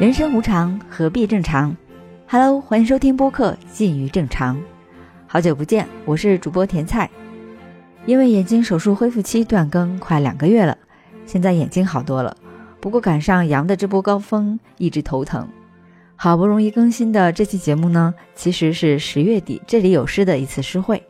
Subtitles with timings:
[0.00, 1.76] 人生无常，何必正常
[2.26, 4.56] ？Hello，欢迎收听播客《近于正常》。
[5.26, 7.10] 好久不见，我是主播甜菜。
[8.06, 10.74] 因为眼睛手术恢复期断更快两个月了，
[11.26, 12.34] 现在眼睛好多了。
[12.80, 15.46] 不过赶上阳的这波高峰，一直头疼。
[16.16, 21.02] 好不容易更新的这期节目呢，其实是十月底这里有诗的一次诗会。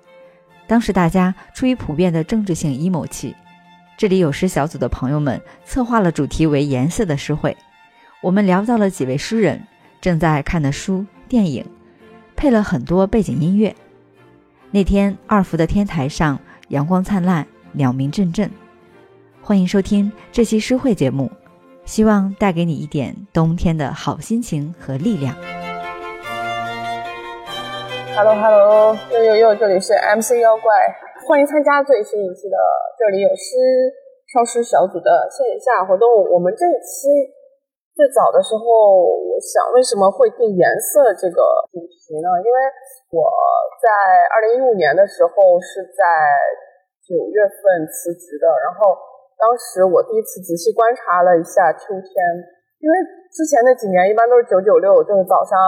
[0.66, 3.36] 当时大家出于普遍的政治性 emo 期，
[3.96, 7.57] 这里有诗小组的朋友们策划了主题为颜色的诗会。
[8.23, 9.59] 我们聊到了几位诗人
[9.98, 11.65] 正在看的书、电影，
[12.37, 13.74] 配了很多背景音乐。
[14.70, 16.38] 那天二福的天台上
[16.69, 18.51] 阳光灿烂，鸟鸣阵阵。
[19.41, 21.30] 欢迎收听这期诗会节目，
[21.87, 25.34] 希望带给你一点冬天的好心情和力量。
[28.15, 30.74] Hello Hello，又又又，这里是 MC 妖怪，
[31.27, 32.57] 欢迎参加最新一期的
[32.98, 33.57] 这里有诗
[34.34, 36.07] 烧诗小组的线下活动。
[36.30, 37.40] 我们这一期。
[37.91, 38.65] 最早的时候，
[39.13, 42.29] 我想为什么会定颜色这个主题呢？
[42.41, 42.59] 因为
[43.13, 43.29] 我
[43.77, 43.91] 在
[44.32, 46.02] 二零一五年的时候是在
[47.05, 48.97] 九月份辞职的，然后
[49.37, 52.10] 当时我第一次仔细观察了一下秋天，
[52.80, 52.95] 因为
[53.29, 55.59] 之前那几年一般都是九九六，就是早上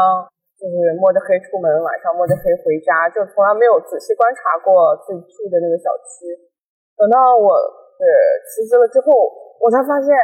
[0.56, 6.32] 就是摸着黑出门，晚上摸着黑回家，就从来没有仔细观察过自己住的那个小区。
[6.96, 7.60] 等到我
[7.98, 8.00] 是
[8.48, 9.10] 辞职了之后，
[9.60, 10.16] 我才发现。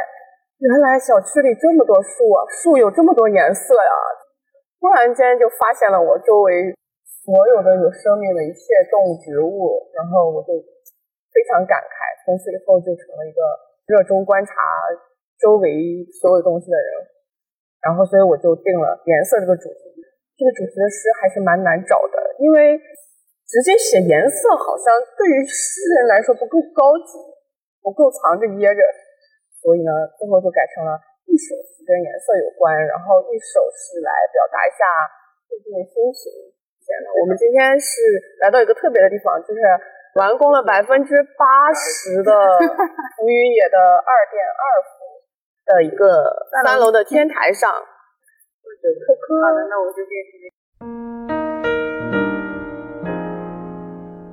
[0.59, 3.95] 原来小区里这么多树啊，树有这么多颜色呀！
[4.75, 6.75] 突然间就发现了我周围
[7.23, 8.59] 所有的有生命的一切
[8.91, 10.51] 动植物，然后我就
[11.31, 12.11] 非常感慨。
[12.27, 13.39] 从此以后就成了一个
[13.87, 14.51] 热衷观察
[15.39, 16.91] 周围所有东西的人。
[17.79, 19.83] 然后，所以我就定了颜色这个主题。
[20.35, 22.75] 这个主题的诗还是蛮难找的，因为
[23.47, 27.15] 直接写颜色好像对于诗人来说不够高级，
[27.79, 28.83] 不够藏着掖着。
[29.59, 30.95] 所以呢，最后就改成了
[31.27, 34.87] 一首是跟颜色有关，然后一首是来表达一下
[35.51, 36.31] 最近的心情。
[37.21, 37.99] 我们今天是
[38.39, 39.59] 来到一个特别的地方，就是
[40.15, 42.31] 完工了百分之八十的
[43.19, 45.19] 浮云野的二点二伏
[45.67, 47.69] 的一个三楼的天台上。
[47.69, 47.75] 科
[49.19, 50.39] 科，好的，那我就变成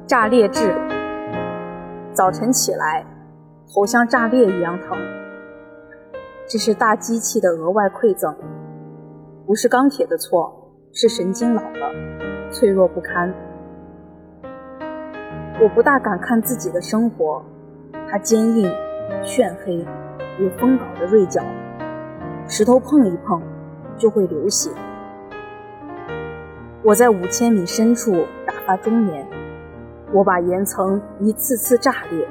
[0.06, 0.70] 炸裂痣。
[2.14, 3.04] 早晨起来。
[3.74, 4.96] 头像炸裂一样疼，
[6.48, 8.32] 这是大机器的额外馈赠，
[9.44, 11.92] 不是钢铁的错，是神经老了，
[12.52, 13.34] 脆弱不堪。
[15.60, 17.44] 我不大敢看自己的生活，
[18.08, 18.70] 它坚硬、
[19.24, 19.84] 炫黑，
[20.38, 21.42] 有风镐的锐角，
[22.46, 23.42] 石头碰一碰
[23.98, 24.70] 就会流血。
[26.84, 29.26] 我在五千米深处打发中年，
[30.12, 32.24] 我把岩层一次次炸裂。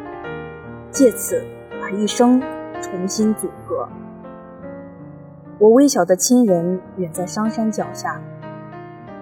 [0.90, 1.44] 借此
[1.82, 2.42] 把一生
[2.82, 3.86] 重新组合。
[5.58, 8.22] 我微小的亲人远在商山脚下，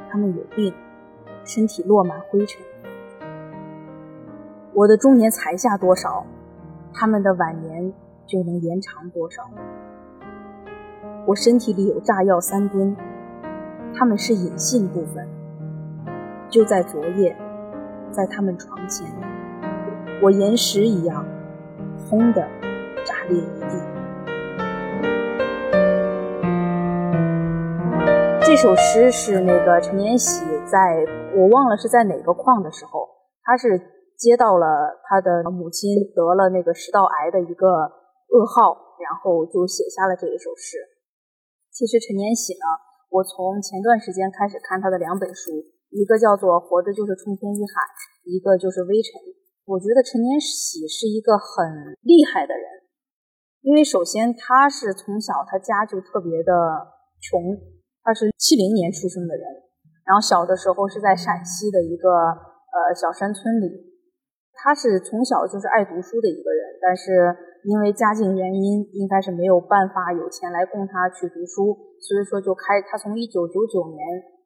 [0.09, 0.73] 他们有病，
[1.45, 2.59] 身体落满灰尘。
[4.73, 6.25] 我的中年才下多少，
[6.91, 7.93] 他们的晚年
[8.25, 9.43] 就能延长多少。
[11.27, 12.97] 我身体里有炸药三吨，
[13.93, 15.27] 他们是隐性部分。
[16.49, 17.37] 就在昨夜，
[18.09, 19.07] 在他们床前，
[20.21, 21.23] 我岩石一样。
[22.09, 22.41] 轰的
[23.05, 23.92] 炸裂一地。
[28.53, 30.77] 这首诗是那个陈年喜在
[31.33, 33.09] 我忘了是在哪个矿的时候，
[33.41, 33.81] 他是
[34.13, 37.65] 接到了他的母亲得了那个食道癌的一个
[38.29, 40.77] 噩耗，然后就写下了这一首诗。
[41.73, 42.65] 其实陈年喜呢，
[43.09, 45.49] 我从前段时间开始看他的两本书，
[45.89, 47.73] 一个叫做《活着就是冲天一喊》，
[48.29, 49.17] 一个就是《微尘》。
[49.65, 52.85] 我觉得陈年喜是一个很厉害的人，
[53.65, 56.53] 因为首先他是从小他家就特别的
[57.17, 57.41] 穷，
[58.05, 59.65] 他是七零年出生的人，
[60.05, 62.05] 然后小的时候是在陕西的一个
[62.69, 63.65] 呃小山村里，
[64.53, 67.33] 他是从小就是爱读书的一个人，但是
[67.65, 73.97] 因为家境原因，应该是没有办法有钱来供他去读书，所以说就开他从一九九九年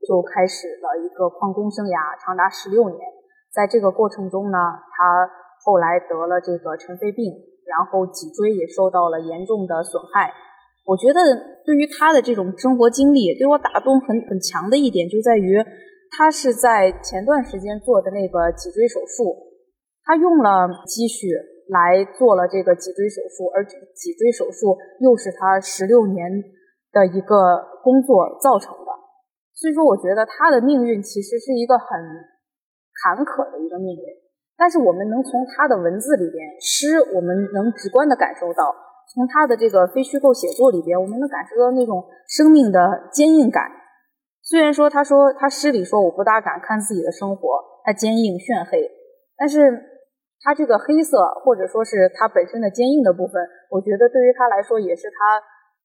[0.08, 2.98] 就开始了一个矿工生涯，长达十六年。
[3.52, 4.58] 在这个过程中呢，
[4.96, 5.28] 他
[5.68, 7.28] 后来得了这个尘肺病，
[7.68, 10.32] 然后脊椎也受到了严重的损害。
[10.88, 11.20] 我觉得
[11.68, 15.60] 对于他的这种生活经历，对我打动很很强的一点就在于，
[16.16, 19.36] 他是在前段时间做的那个脊椎手术，
[20.06, 21.28] 他用了积蓄
[21.68, 26.42] 来做了这个脊椎手术，而脊椎手术又是他十六年
[26.94, 27.36] 的一个
[27.84, 28.90] 工作造成的。
[29.54, 31.86] 所以说，我觉得他的命运其实是一个很。
[32.98, 34.02] 坎坷的一个命运，
[34.58, 38.74] 但是我们能从他的文字里边诗，我们能直观的感受到，
[39.14, 43.64] 从他的这个非虚构写作里边，我们能感受到那种生命的坚硬感。
[44.44, 48.90] 虽然说他说他诗里说我不大敢看自己的生活，它坚硬炫黑，
[49.36, 49.72] 但是
[50.40, 55.42] 他这个黑色或者说是他本身的坚硬的部分，我觉得对于他来说也是他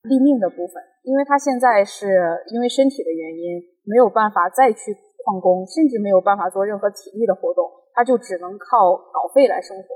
[0.08, 2.06] 立命的部分，因为他现在是
[2.54, 9.86] 因为身体的原因没有办法再去旷工，甚至没有办法做任何体力的活动，他就只能靠稿费来生活。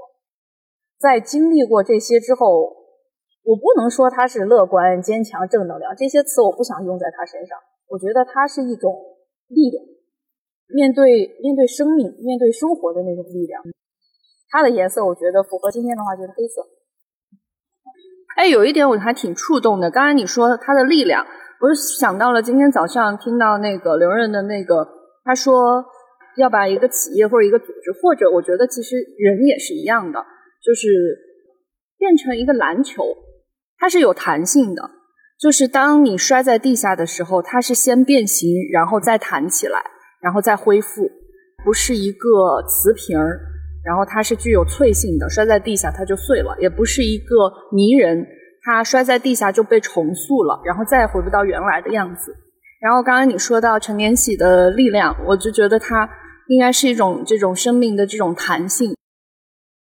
[0.98, 2.85] 在经历过这些之后，
[3.46, 7.56] 我不能说他是乐观、坚强、正能量这些词，我不想用在他身上。
[7.86, 8.92] 我觉得他是一种
[9.46, 9.84] 力量，
[10.74, 13.62] 面对面对生命、面对生活的那种力量。
[14.50, 16.66] 它的颜色，我觉得符合今天的话就是黑色。
[18.36, 19.90] 哎，有一点我还挺触动的。
[19.92, 21.24] 刚才你说它的力量，
[21.60, 24.88] 我就想到了今天早上听到那个刘润的那个，
[25.24, 25.84] 他说
[26.36, 30.18] 要把一个企业或者一个组织，或者我觉得其实人也是一样的。
[30.64, 30.88] 就是
[31.96, 33.04] 变成一个篮球，
[33.78, 34.90] 它是有弹性的。
[35.38, 39.78] 就是当你摔在地下的时候，它是先变形，然后再弹起来，
[40.22, 41.10] 然后再恢复，
[41.62, 43.38] 不是一个瓷瓶儿，
[43.84, 48.26] 然后它是具有脆性的，摔在地下它就碎了；也不是一个泥人，
[48.62, 52.34] 它摔在地下就被重塑了，然后再也回不到原来的样子。
[52.80, 56.08] 然后刚刚你说到陈年喜的力量，我就觉得它
[56.48, 58.96] 应该是一种这种生命的这种弹性。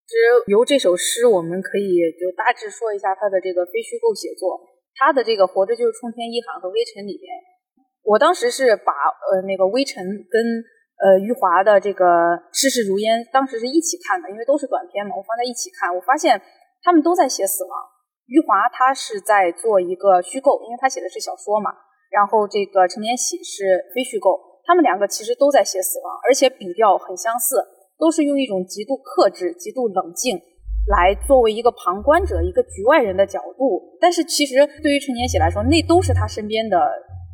[0.03, 4.59] 其实由这首诗，我们可以就大致说一下他的这个非虚构写作。
[4.95, 7.25] 他的这个《活着就是冲天一喊》和《微尘》里边，
[8.03, 10.37] 我当时是把呃那个《微尘》跟
[11.01, 12.05] 呃余华的这个
[12.53, 15.89] 《世事如烟》当时是一起看的，因为都是短篇嘛，我放在一起看。
[15.89, 16.37] 我发现
[16.83, 17.73] 他们都在写死亡。
[18.29, 21.73] 余华他是在做一个虚构，因为他写的是小说嘛。
[22.13, 27.57] 然后这个陈年喜是非虚构，他们两个其实都在写死亡，而且笔调很相似。
[27.97, 30.39] 都是用一种极度克制、极度冷静，
[30.87, 33.97] 来作为一个旁观者、一个局外人的角度。
[33.99, 36.77] 但是其实对于陈年喜来说，那都是他身边的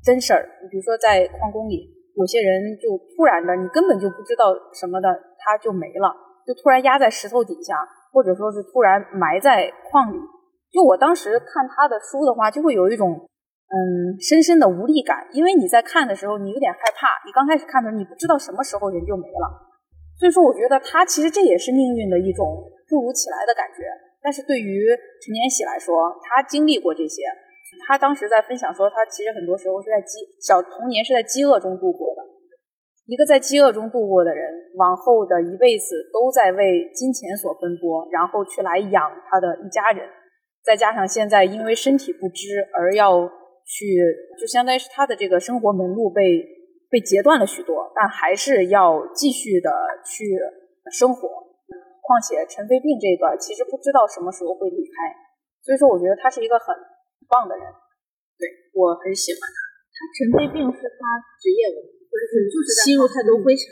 [0.04, 0.48] 真事儿。
[0.62, 5.08] 你比如说在矿工里，有些人就突然的，你根本就不知道什么的，
[5.40, 6.14] 他就没了，
[6.46, 7.76] 就突然压在石头底下，
[8.12, 10.18] 或者说是突然埋在矿里。
[10.72, 17.08] 就我当时看他的书的话，就会有一种嗯深深的无力感，因为你在看的时候，你有点害怕。
[17.26, 19.69] 你刚开始看的时候，你不知道什么时候人就没了。
[20.20, 22.44] 所以说，我觉得他其实这也是命运的一种
[22.90, 23.88] 突如其来的感觉。
[24.22, 24.84] 但是对于
[25.24, 27.24] 陈年喜来说，他经历过这些，
[27.88, 32.22] 他当时在分享说，他其实很多时候是在饥小童年是在饥饿中度过的。
[33.08, 40.06] 一个在饥饿中度过的人，往后的一辈子都在为金钱所奔波，然后去来养他的一家人。
[40.66, 43.26] 再加上现在因为身体不支而要
[43.64, 44.04] 去，
[44.38, 46.59] 就相当于是他的这个生活门路被。
[46.90, 49.70] 被截断了许多，但还是要继续的
[50.04, 50.26] 去
[50.92, 51.30] 生活。
[52.02, 55.14] 况且陈飞病这个其实不知道什么时候会离开，
[55.62, 56.74] 所以说我觉得他是一个很
[57.30, 57.64] 棒的人。
[58.34, 59.58] 对我很喜欢他。
[59.94, 60.98] 他陈飞病是他
[61.38, 61.78] 职业的，
[62.10, 63.70] 不是就是吸入太多灰尘。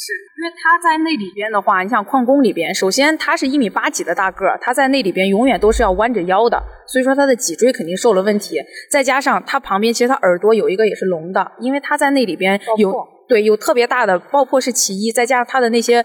[0.00, 8.60] 是因为他在那里边的话，你像矿工里边，首先他是一米八几的大个儿，他在那里边永远都是要弯着腰的，所以说他的脊椎肯定受了问题。
[8.92, 12.94] 再加上他旁边其实他耳朵有一个也是聋的，因为他在那里边有
[13.28, 16.04] 对有特别大的爆破是其一，再加上他的那些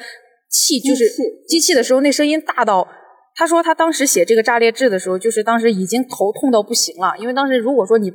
[0.49, 1.05] 气就是
[1.47, 2.87] 机器的时候那声音大到，
[3.35, 8.11] 他说他当时写这个炸裂志的时候，就是当时已经头痛到不行了，因为当时如果说你。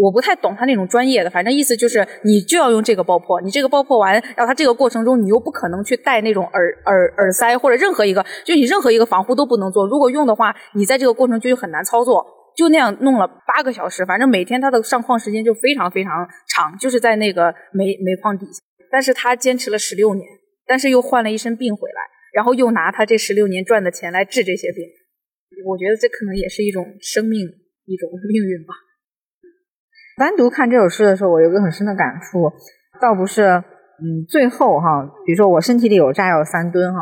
[0.00, 9.86] 我不太懂他那种专业的，反正意思就是你就要用这个爆破，你这个爆破完，然后他这个过程中你又不可能去戴那种耳耳耳塞或者任何一个，就你任何一个防护都不能做。
[9.86, 12.24] 如果用的话，你在这个过程就很难操作。
[12.56, 18.60] 就那样弄了八个小时，反正每天他的上矿时间就非常非常长，就是在那个煤煤矿底下。
[18.90, 20.26] 但是他坚持了十六年，
[20.66, 22.00] 但是又患了一身病回来，
[22.32, 24.84] 然后又拿他这十六年赚的钱来治这些病。
[25.64, 27.40] 我觉得这可能也是一种生命，
[27.86, 28.74] 一种命运吧。
[30.20, 32.52] 单独看这首诗的时候，我有个很深的感触，
[33.00, 33.42] 倒不是，
[34.04, 37.00] 嗯，最后哈，比如说我身体里有炸药三吨哈，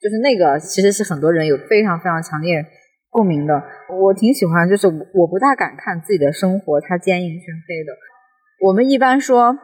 [0.00, 2.64] 就是那个其实是很多人有非常非常强烈
[3.10, 3.60] 共鸣的。
[3.88, 7.92] 我挺喜欢，就是我不大敢看自己的生活，它坚硬全黑的。
[8.60, 9.58] 我们一般说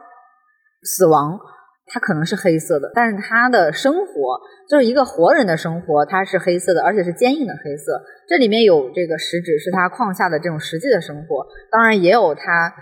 [0.83, 1.39] 死亡，
[1.87, 8.03] 它可能是黑色的，但是他的生活就是一个活人的生活，它是黑色的，而且是坚硬的黑色。
[8.27, 12.75] 这里面有这个实指是他框下的这种实际的生活，当然也有他。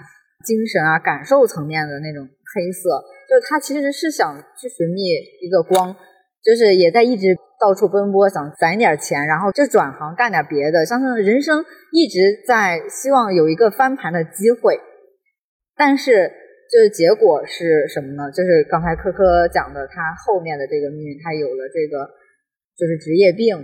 [0.45, 5.01] 精神啊，感受层面的那种黑色，就是他其实是想去寻觅
[5.41, 5.97] 一个光，
[6.45, 14.79] 就是也在一直到处奔波，想攒点钱，然后就转行干点别的，像是人生一直在希望有一个翻盘的机会，
[15.77, 16.31] 但是
[16.71, 18.31] 就是结果是什么呢？
[18.31, 22.07] 就是刚才科科讲的，他后面的这个命运，他有了这个
[22.77, 23.57] 就是职业病，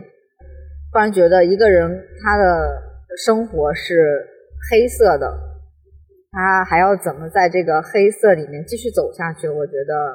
[0.93, 1.91] 突然觉得一个人
[2.23, 2.83] 他的
[3.25, 4.27] 生活是
[4.71, 5.27] 黑色的，
[6.33, 9.49] 他还要怎么在这个黑色里面继续走下去？
[9.49, 10.15] 我觉得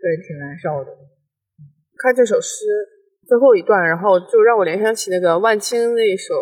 [0.00, 0.90] 对挺难受的。
[1.98, 2.64] 看这首诗
[3.26, 6.34] 最后一段，然后就让我联想起那个万青那一首《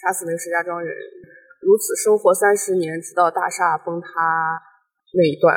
[0.00, 0.90] 杀死那个石家庄人》，
[1.62, 4.08] 如此生活三十年，直到大厦崩塌
[5.14, 5.56] 那一段，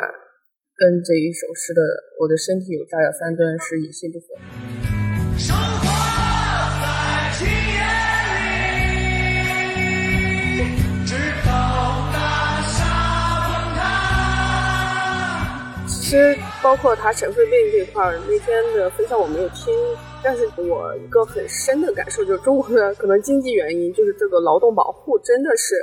[0.76, 1.82] 跟这一首诗的
[2.22, 4.69] “我的身体有炸药三吨”是一心不分。
[16.10, 19.70] 实包括他尘肺病这一块儿，那天的分享我没有听，
[20.24, 25.78] 但是我一个很深的感受就是中国的可能经济原因，就是这个劳动保护真的是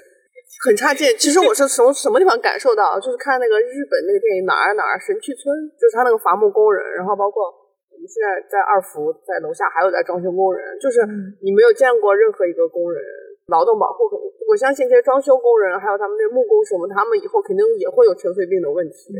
[0.68, 1.08] 很差劲。
[1.16, 5.48] 其实我是从什么地方感受到，就是看那个日本那个电影哪儿哪儿神去村，
[5.80, 7.48] 就是他那个伐木工人，然后包括
[7.88, 11.00] 我们现在在二福在楼下还有在装修工人，就是
[11.40, 13.00] 你没有见过任何一个工人
[13.48, 14.04] 劳动保护，
[14.44, 19.16] 我相信这些装修工人还有他们那木工什么，他们以后肯定也会有尘肺病的问题。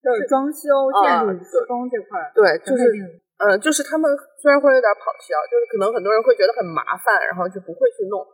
[0.00, 2.88] 就是装修、建筑施工这块儿，对，就是，
[3.36, 4.08] 呃，就是他们
[4.40, 8.24] 虽然会有点跑题啊，就是可能很多人会觉得很麻烦，然后就不会去弄。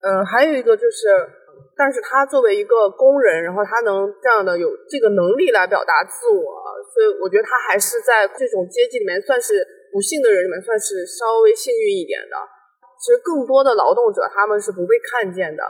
[0.00, 1.12] 嗯，还有一个就是，
[1.76, 6.44] 但是他作为一个工人，然后他能这样的有这个能力来表达自我，
[6.88, 9.60] 所以我觉得他还是在这种阶级里面算是
[9.92, 12.36] 不幸的人里面算是稍微幸运一点的。
[12.96, 15.62] 其实更多的劳动者他们是不被看见的。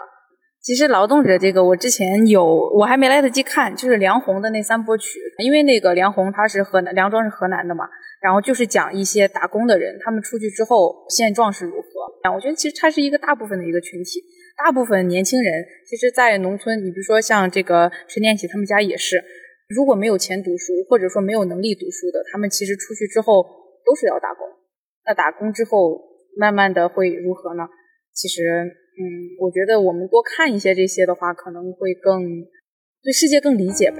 [0.62, 2.44] 其实劳动者这个，我之前有，
[2.76, 7.88] 我还没来得及看，就是梁红的那三部曲，因为那个梁红他是河南，梁庄是河南的嘛，
[8.20, 11.88] 然后就是讲一些打工的人，他们出去之后现状是如何。
[12.34, 14.20] 我觉得其实他是一个大部分的一个群体，
[14.62, 19.24] 大部分年轻人，其实，在农村，你比如说像这个陈念喜他们家也是，
[19.66, 23.42] 如果没有钱读书，或者说没有能力读书的，他们其实出去之后
[23.86, 24.46] 都是要打工。
[25.06, 26.02] 那打工之后，
[26.36, 27.62] 慢慢的会如何呢？
[28.12, 28.76] 其实。
[29.00, 32.20] 嗯，我觉得我们多看一些这些的话，可能会更
[33.02, 33.96] 对世界更理解吧。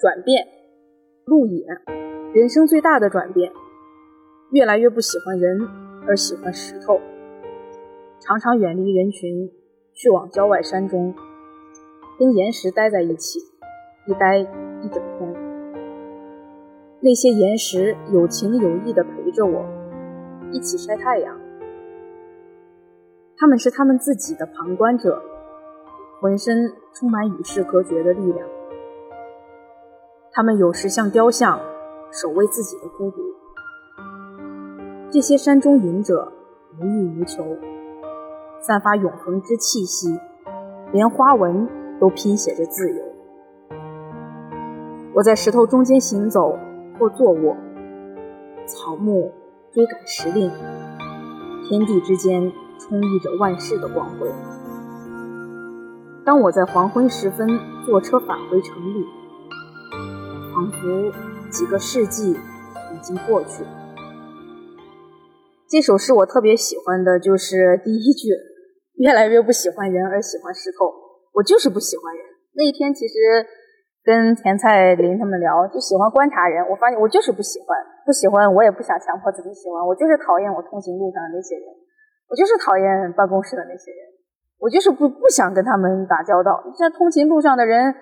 [0.00, 0.44] 转变，
[1.24, 1.64] 路野，
[2.34, 3.52] 人生最大的转变，
[4.50, 5.60] 越来越不喜欢人，
[6.08, 7.00] 而喜欢石头，
[8.18, 9.52] 常常远离人群，
[9.94, 11.14] 去往郊外山中，
[12.18, 13.38] 跟岩石待在一起，
[14.08, 15.27] 一待一整天。
[17.00, 19.64] 那些岩石有情有义地陪着我，
[20.50, 21.32] 一起晒太阳。
[23.36, 25.22] 他们是他们自己的旁观者，
[26.20, 28.44] 浑身充满与世隔绝的力量。
[30.32, 31.60] 他们有时像雕像，
[32.10, 33.18] 守卫自己的孤独。
[35.08, 36.32] 这些山中隐者
[36.80, 37.44] 无欲无求，
[38.60, 40.18] 散发永恒之气息，
[40.90, 41.68] 连花纹
[42.00, 43.02] 都拼写着自由。
[45.14, 46.58] 我在石头中间行走。
[46.98, 47.56] 或坐卧，
[48.66, 49.32] 草木
[49.72, 50.50] 追赶时令，
[51.68, 54.28] 天地之间充溢着万世的光辉。
[56.24, 57.48] 当我在黄昏时分
[57.86, 59.04] 坐车返回城里，
[60.52, 61.12] 仿佛
[61.50, 63.64] 几个世纪已经过去。
[65.68, 68.28] 这首诗我特别喜欢的就是第一句
[68.96, 70.92] ：“越来越不喜欢人，而喜欢石头。”
[71.34, 72.24] 我就是不喜欢人。
[72.54, 73.14] 那一天其实。
[74.08, 76.64] 跟田菜林他们聊，就喜欢观察人。
[76.64, 77.76] 我发现我就是不喜欢，
[78.08, 79.84] 不喜欢我也不想强迫自己喜欢。
[79.84, 81.68] 我就是讨厌我通行路上的那些人，
[82.24, 84.00] 我就是讨厌办公室的那些人，
[84.56, 86.56] 我就是不不想跟他们打交道。
[86.72, 87.92] 像通勤路上的人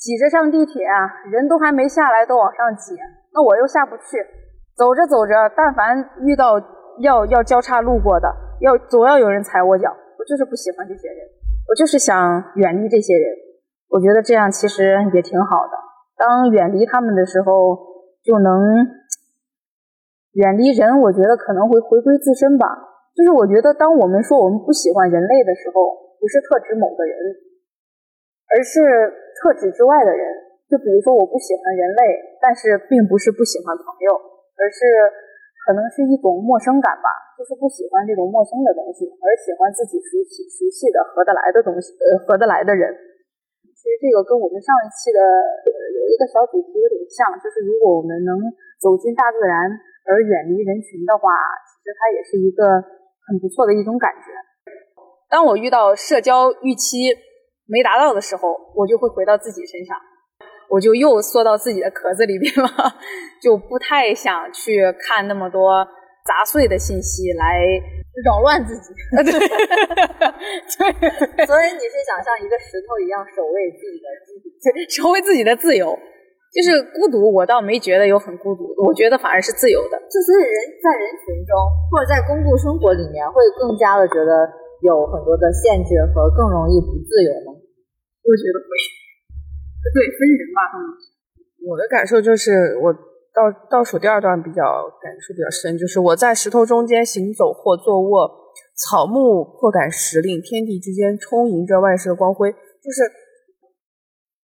[0.00, 2.96] 挤着上地铁啊，人都还没下来都往上挤，
[3.34, 4.24] 那我又下不去。
[4.72, 6.56] 走着走着，但凡遇到
[7.00, 8.32] 要要交叉路过的，
[8.64, 11.18] 要总要有人踩我脚，我就是不喜欢这些人，
[11.68, 13.52] 我就是想远离这些人。
[13.88, 15.72] 我觉得这样其实也挺好的。
[16.16, 17.78] 当远离他们的时候，
[18.22, 18.54] 就能
[20.32, 21.00] 远离人。
[21.02, 22.66] 我觉得可能会回归自身吧。
[23.14, 25.78] 就是我觉得，当我们说我们不喜欢人类的时候，
[26.18, 27.14] 不是特指某个人，
[28.50, 28.82] 而是
[29.38, 30.22] 特指之外的人。
[30.66, 34.10] 就比如说，我不喜欢人类，但是并不是不喜欢朋友，
[34.58, 34.82] 而是
[35.66, 37.06] 可能是一种陌生感吧。
[37.38, 42.90] 就是不喜欢这种陌生的东西，而喜欢自己熟悉、熟悉的、合得来的东西，呃，合得来的人。
[43.84, 48.32] 其实这个跟我们上一期的有一个小主题有点像，就是如果我们能
[48.80, 49.68] 走进大自然
[50.08, 51.28] 而远离人群的话，
[51.68, 52.80] 其实它也是一个
[53.28, 54.32] 很不错的一种感觉。
[55.28, 57.12] 当我遇到社交预期
[57.68, 60.00] 没达到的时候，我就会回到自己身上，
[60.70, 62.68] 我就又缩到自己的壳子里边了，
[63.44, 65.84] 就不太想去看那么多
[66.24, 67.60] 杂碎的信息来。
[68.22, 69.42] 扰乱自己，对，对，
[71.50, 74.54] 所以你是想像一个石头一样守卫自己的自己，
[74.86, 75.90] 守卫自己的自由，
[76.54, 79.98] 就是孤独，我倒没觉得有很孤独，我觉得反而是自由的。
[80.06, 81.58] 就所以人在人群中
[81.90, 84.46] 或者在公共生活里面，会更加的觉得
[84.86, 87.50] 有很多的限制和更容易不自由吗？
[87.58, 88.70] 我觉得会，
[89.90, 90.60] 对，分人吧。
[90.70, 90.86] 嗯，
[91.66, 92.94] 我的感受就是我。
[93.34, 94.62] 倒倒数第二段比较
[95.02, 98.30] 感触比较深，就是我在石头中间行走或坐卧，
[98.78, 102.52] 草木破感时令，天地之间充盈着万世的光辉。
[102.52, 103.10] 就是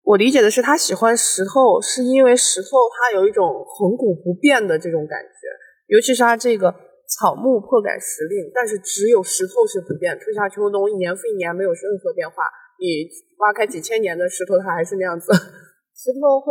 [0.02, 5.46] 我理解的是，他喜欢石头，是因为石头它有一种恒古不变的这种感觉，
[5.86, 6.74] 尤其是它这个
[7.06, 12.42] 草木破感时令，但是只有石头是不变，春夏秋冬一年复一年没有任何变化。
[12.80, 13.06] 你
[13.38, 15.30] 挖开几千年的石头，它还是那样子。
[15.94, 16.50] 石头会。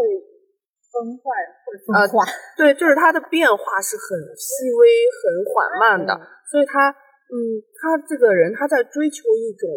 [0.90, 1.30] 崩坏
[1.64, 2.26] 或者分化，
[2.58, 4.82] 对，就是它的变化是很细微、
[5.22, 6.12] 很缓慢的，
[6.50, 7.38] 所以他，嗯，
[7.78, 9.70] 他这个人他在追求一种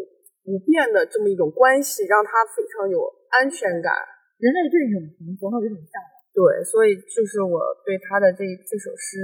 [0.42, 2.98] 不变的这么一种关系，让他非常有
[3.30, 3.92] 安全感。
[4.40, 6.10] 人类对永恒总有一种向往。
[6.32, 9.20] 对，所以就是我对他的这这首诗，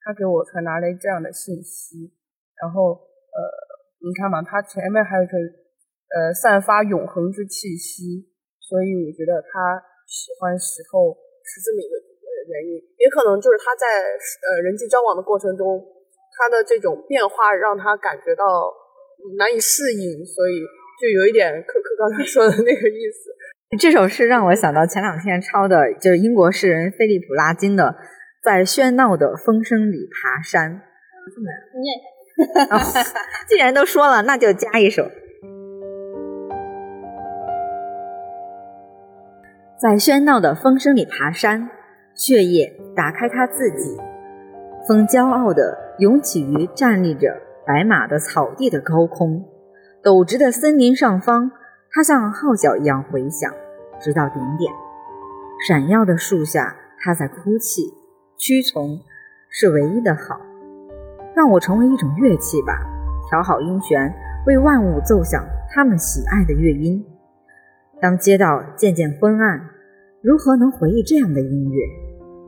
[0.00, 2.14] 他给我传达了这样的信息。
[2.62, 3.38] 然后，呃，
[3.98, 5.34] 你看嘛，他前面还有个，
[6.14, 8.30] 呃，散发永恒之气息，
[8.62, 11.18] 所以我觉得他喜欢石头。
[11.52, 12.00] 是这么一个
[12.48, 15.76] 原因，也可能就是他在呃人际交往的过程中，
[16.32, 18.72] 他的这种变化让他感觉到
[19.36, 20.64] 难以适应，所以
[20.96, 23.28] 就有一点可可刚才说的那个意思。
[23.78, 27.84] 这首诗让我想到前两天抄的，就是英国诗人菲利普拉金的
[28.42, 30.72] 《在喧闹的风声里爬山》。
[31.80, 33.12] 念一下。
[33.46, 35.10] 既然都说了，那就加一首。
[39.82, 41.68] 在喧闹的风声里爬山，
[42.14, 44.00] 血液打开他自己。
[44.86, 47.36] 风骄傲地涌起于站立着
[47.66, 49.44] 白马的草地的高空，
[50.00, 51.50] 陡直的森林上方，
[51.90, 53.52] 它像号角一样回响，
[54.00, 54.72] 直到顶点。
[55.66, 57.92] 闪耀的树下，他在哭泣。
[58.38, 59.00] 屈从
[59.48, 60.40] 是唯一的好。
[61.34, 62.78] 让我成为一种乐器吧，
[63.28, 64.14] 调好音弦，
[64.46, 67.04] 为万物奏响他们喜爱的乐音。
[68.00, 69.70] 当街道渐渐昏暗。
[70.22, 71.82] 如何能回忆这样的音乐？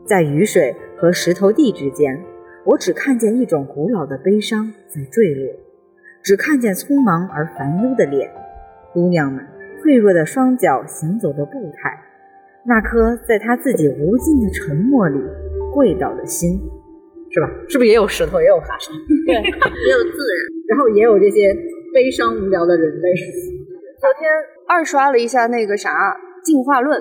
[0.06, 2.22] 在雨水和石头地之间，
[2.64, 5.52] 我只看见一种古老的悲伤在坠落，
[6.22, 8.30] 只看见匆忙而烦忧的脸，
[8.92, 9.44] 姑娘们
[9.82, 11.98] 脆弱的双脚行走的步态，
[12.64, 15.18] 那颗在她自己无尽的沉默里
[15.74, 16.60] 跪倒的心，
[17.30, 17.50] 是吧？
[17.68, 18.94] 是不是也有石头，也有爬山？
[19.26, 21.52] 对，也有自然， 然后也有这些
[21.92, 23.10] 悲伤无聊的人类。
[23.98, 24.30] 昨天
[24.68, 25.90] 二刷了一下那个啥
[26.44, 27.00] 《进化论》。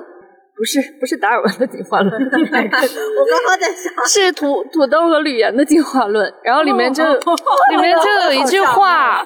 [0.56, 9.24] 不是不是达尔文的进化论， 我刚刚在想 是土土豆和吕岩的进化论，然后里面就里面就有一句话，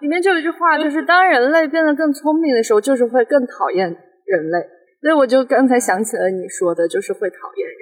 [0.00, 4.58] 里面就有一句话，就是当人类变得更聪明的时候，就是会更讨厌人类。
[5.00, 7.78] 所以我就刚才想起了你说的，就是会讨厌人。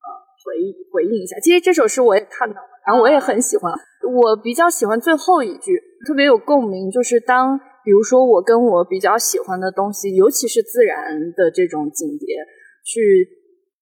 [0.00, 0.08] 呃，
[0.42, 0.54] 回
[0.92, 5.76] 回应一下，其实这首诗我也看到了，然后我也很喜欢，我比较喜欢最后一句，
[6.06, 7.60] 特别有共鸣，就是当。
[7.86, 11.06] 比如说，我跟我比较喜欢的东西，尤其是自然
[11.38, 12.34] 的这种景别，
[12.82, 13.30] 去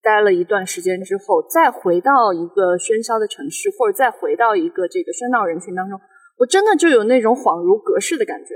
[0.02, 5.98] 待了一段时间之后，再回到一个喧嚣的城市，或者再回到一个这个喧闹人群当中，
[6.36, 8.52] 我真的就有那种恍如隔世的感觉，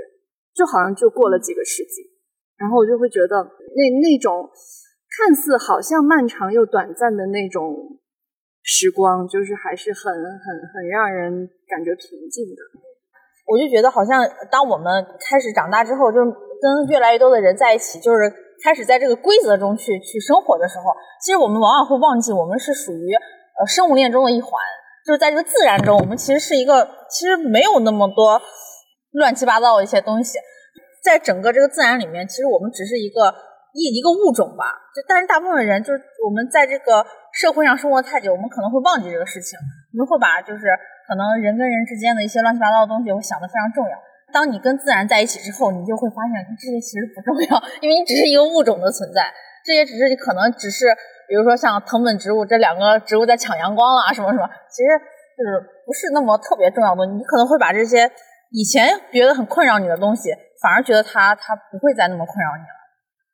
[0.53, 2.05] 就好像就过了几个世纪，
[2.53, 4.45] 然后我就会觉得那那种
[5.17, 7.97] 看似好像漫长又短暂的那种
[8.61, 10.45] 时光，就是还是很很
[10.77, 12.61] 很让人感觉平静的。
[13.49, 16.25] 我就觉得，好像当我们开始长大之后，就是
[16.61, 18.31] 跟越来越多的人在一起，就是
[18.63, 23.11] 开始在这个规则中去去生活的时候，其实我们往往会忘记，我们是属于
[23.57, 24.51] 呃生物链中的一环。
[25.03, 28.39] 就是在这个自然中，我们其实是一个，其实没有那么多
[29.13, 30.37] 乱七八糟的一些东西。
[31.03, 33.33] 在整个这个自然里面，其实我们只是一个
[33.73, 34.65] 一一个物种吧。
[34.93, 39.57] 就但是大部分人，就是我们在这个社会上生活太久，我们可能会忘记这个事情，
[39.93, 40.67] 我们会把就是。
[41.09, 43.97] 可能人跟人之间的一些乱七八糟的东西，我想的非常重要。
[44.31, 49.25] 当你跟自然在一起之后，你就会发现这些其实不重要， 因为你只是一个物种的存在。
[49.65, 50.85] 这些只是你可能只是，
[51.27, 54.89] 比如说像藤本植物这两个植物在抢阳光啦，什么什么，其实
[55.33, 57.07] 就是不是那么特别重要的。
[57.07, 58.05] 你可能会把这些
[58.51, 60.29] 以前觉得很困扰你的东西，
[60.61, 62.77] 反而觉得它它不会再那么困扰你了。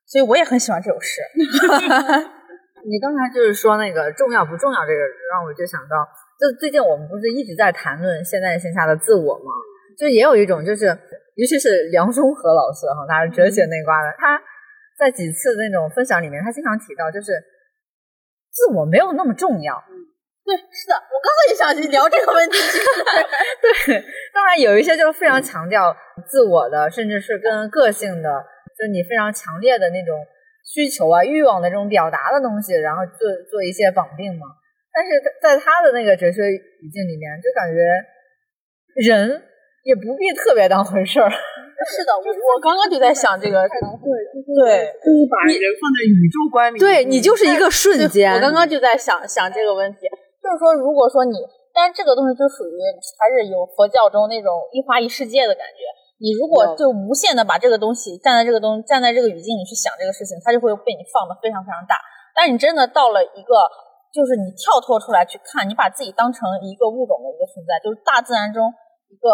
[0.07, 1.19] 所以我也很喜欢这首诗。
[2.87, 4.99] 你刚才就是说那个重要不重要，这个
[5.33, 6.07] 让我就想到。
[6.35, 9.51] 就最近我们不是一直在谈论现在线下的自我吗？
[9.97, 10.87] 就也有一种就是，
[11.35, 14.41] 尤其是梁中和老师哈，他是哲学那挂的，他
[14.99, 17.31] 在几次那种分享里面，他经常提到，就是
[18.51, 19.81] 自我没有那么重要。
[20.43, 22.57] 对，是的，我刚才也想去聊这个问题。
[23.87, 25.95] 对，当然有一些就是非常强调
[26.27, 28.29] 自我的，甚至是跟个性的，
[28.77, 30.19] 就你非常强烈的那种
[30.63, 34.45] 需求啊、欲望的这种表达的东西，然后做做一些绑定嘛。
[34.95, 37.83] 但是在他的那个哲学语境里面，就感觉
[39.03, 39.43] 人
[39.83, 41.27] 也不必特别当回事儿。
[41.91, 42.23] 是的，我
[42.55, 43.75] 我刚刚就在想这个，对，
[44.55, 48.31] 对，就是把人放在宇宙观里，对你就是一个瞬间。
[48.31, 50.07] 我刚刚就在想想这个问题，
[50.39, 51.35] 就是说，如果说你，
[51.75, 52.79] 但是这个东西就属于
[53.19, 55.83] 还是有佛教中那种一花一世界的感觉。
[56.15, 61.99] 你如果就无限的把这个东西站在这个东站在这个语境里去想这个事情，它就会被你放的非常非常大。
[62.33, 63.51] 但你真的到了一个，
[64.15, 68.71] 就是你跳脱出来去看，你把自己当成一个物种的一个存在，就是大自然中
[69.11, 69.27] 一个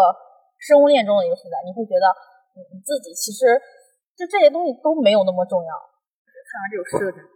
[0.58, 2.10] 生物链中的一个存在，你会觉得。
[2.52, 3.48] 你自己其实
[4.12, 5.72] 就这些东西都没有那么重要。
[5.72, 7.32] 看完这首诗的感觉，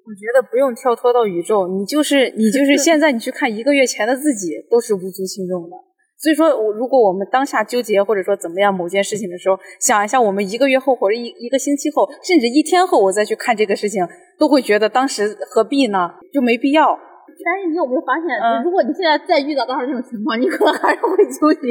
[0.00, 5.76] 我觉得不用跳脱到宇宙，你就是你就是 现在你去看一个月前的自己都是无足轻重的。
[6.18, 14.02] 所以说，我如果我们当下纠结或者说怎么样某件事情的时候，想一下我们一个月后或者一一个星期后，甚至一天后，我再去看这个事情，
[14.38, 16.10] 都会觉得当时何必呢？
[16.32, 16.98] 就没必要。
[17.44, 21.68] 但是你有没有发现，如果你现在再遇到当时这种情况，你可能还是会纠结。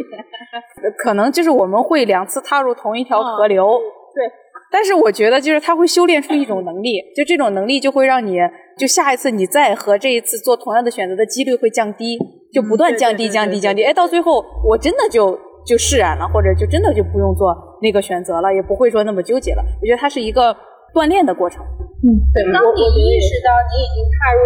[0.97, 3.79] 可能就是我们会两次踏入同一条河流。
[4.13, 4.31] 对。
[4.71, 8.37] 但是我觉得，就是他会修炼出一种能力，就这种能力就会让你，
[8.77, 12.17] 就下一次你再和这一次做同样的选择的几率会降低，
[12.55, 13.83] 就不断降低、降低、降低。
[13.83, 15.37] 哎，到最后我真的就
[15.67, 19.61] 就释然了，或者就真的就不用做那个选择了，也不会说那么纠结了。
[19.81, 20.55] 我觉得它是一个
[20.93, 21.59] 锻炼的过程。
[21.99, 22.39] 嗯，对。
[22.53, 24.39] 当你意识到你已经踏入。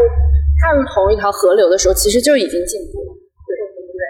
[0.61, 3.15] 踏入同一条河流的时候，其实就已经进步了。
[3.47, 3.49] 对，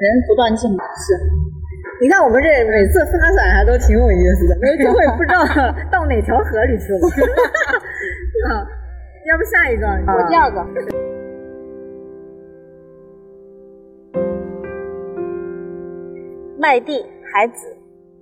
[0.02, 0.82] 人不断进步。
[0.98, 1.14] 是，
[2.02, 5.46] 你看我们这每次发展还都挺有意思的，没就会不知道
[5.92, 7.00] 到哪条河里去了。
[8.50, 8.66] 啊，
[9.30, 11.19] 要不下一个，我第二个。
[16.62, 17.74] 麦地孩子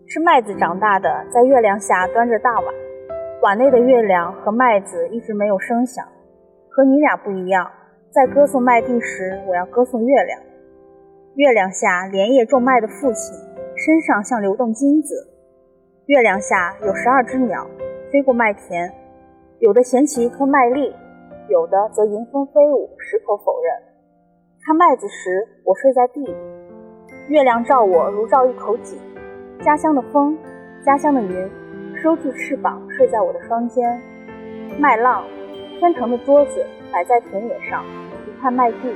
[0.05, 2.65] 是麦子长大的，在月亮下端着大碗，
[3.41, 6.05] 碗内的月亮和麦子一直没有声响，
[6.69, 7.67] 和你俩不一样。
[8.11, 10.39] 在歌颂麦地时，我要歌颂月亮。
[11.33, 13.35] 月亮下连夜种麦的父亲，
[13.75, 15.15] 身上像流动金子。
[16.05, 17.65] 月亮下有十二只鸟
[18.11, 18.93] 飞过麦田，
[19.57, 20.93] 有的衔起一颗麦粒，
[21.49, 23.73] 有的则迎风飞舞，矢口否认。
[24.63, 26.35] 看麦子时，我睡在地里，
[27.29, 28.97] 月亮照我如照一口井。
[29.61, 30.37] 家乡的风，
[30.85, 31.49] 家乡的云，
[32.01, 34.01] 收住翅膀睡在我的双肩。
[34.79, 35.25] 麦浪，
[35.77, 37.83] 天成的桌子摆在田野上。
[38.41, 38.95] 看麦地，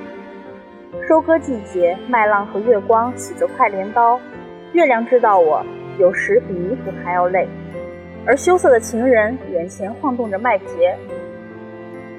[1.05, 4.17] 收割季节，麦浪和月光洗着快镰刀。
[4.71, 5.61] 月亮知道我
[5.99, 7.45] 有时比泥土还要累，
[8.25, 10.95] 而羞涩的情人眼前晃动着麦秸。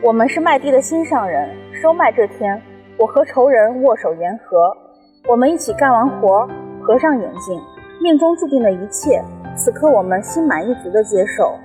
[0.03, 1.49] 我们是麦地的心上人，
[1.81, 2.61] 收麦这天，
[2.99, 4.77] 我和仇人握手言和。
[5.29, 6.49] 我们一起干完活，
[6.83, 7.61] 合上眼睛，
[8.01, 9.23] 命中注定的一切，
[9.55, 11.57] 此刻我们心满意足地接受。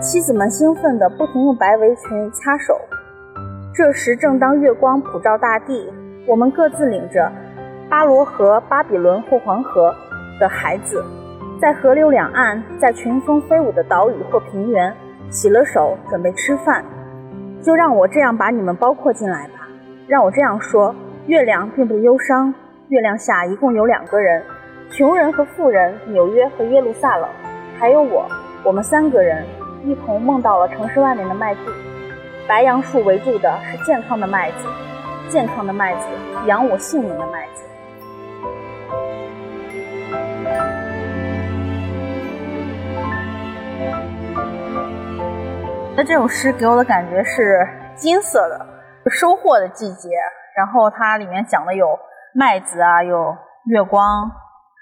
[0.00, 2.78] 妻子们兴奋地不停用白围裙擦手。
[3.74, 5.92] 这时正当月光普照大地，
[6.24, 7.30] 我们各自领着
[7.90, 9.92] 巴罗河、巴比伦或黄河
[10.38, 11.04] 的孩子，
[11.60, 14.94] 在河流两岸，在群峰飞舞的岛屿或平原，
[15.30, 16.84] 洗了手，准备吃饭。
[17.60, 19.68] 就让我这样把你们包括进来吧。
[20.06, 20.94] 让我这样说：
[21.26, 22.54] 月亮并不忧伤。
[22.88, 24.42] 月亮下一共有两个人，
[24.90, 27.28] 穷人和富人，纽约和耶路撒冷，
[27.78, 28.26] 还有我。
[28.64, 29.44] 我们三个人
[29.84, 31.60] 一同梦到了城市外面的麦地。
[32.48, 34.66] 白杨树围住的是健康的麦子，
[35.28, 36.06] 健康的麦子
[36.46, 37.64] 养我性命的麦子。
[45.94, 48.66] 那这首诗给我的感觉是金色的，
[49.10, 50.08] 收获的季节。
[50.56, 51.86] 然后它里面讲的有
[52.34, 53.36] 麦子啊，有
[53.66, 54.30] 月光，